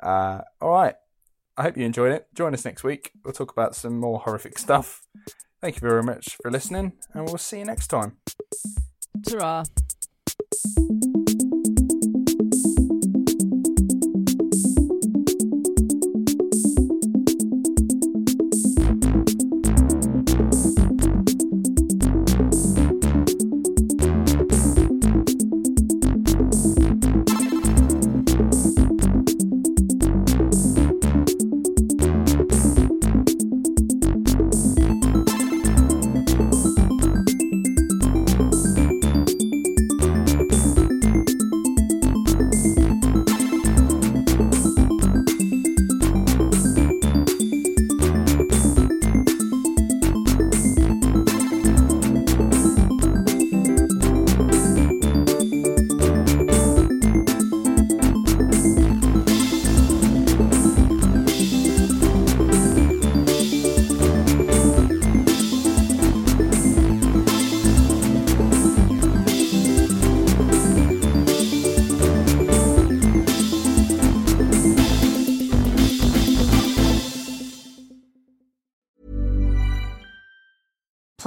Uh, 0.00 0.40
all 0.60 0.70
right. 0.70 0.94
I 1.56 1.62
hope 1.62 1.76
you 1.76 1.84
enjoyed 1.84 2.12
it. 2.12 2.28
Join 2.34 2.54
us 2.54 2.64
next 2.64 2.84
week. 2.84 3.12
We'll 3.24 3.34
talk 3.34 3.50
about 3.52 3.74
some 3.74 3.98
more 3.98 4.20
horrific 4.20 4.58
stuff. 4.58 5.02
Thank 5.60 5.76
you 5.76 5.80
very 5.80 6.04
much 6.04 6.36
for 6.40 6.52
listening, 6.52 6.92
and 7.12 7.24
we'll 7.24 7.36
see 7.36 7.58
you 7.58 7.64
next 7.64 7.88
time. 7.88 8.18
Ta-ra. 9.24 9.62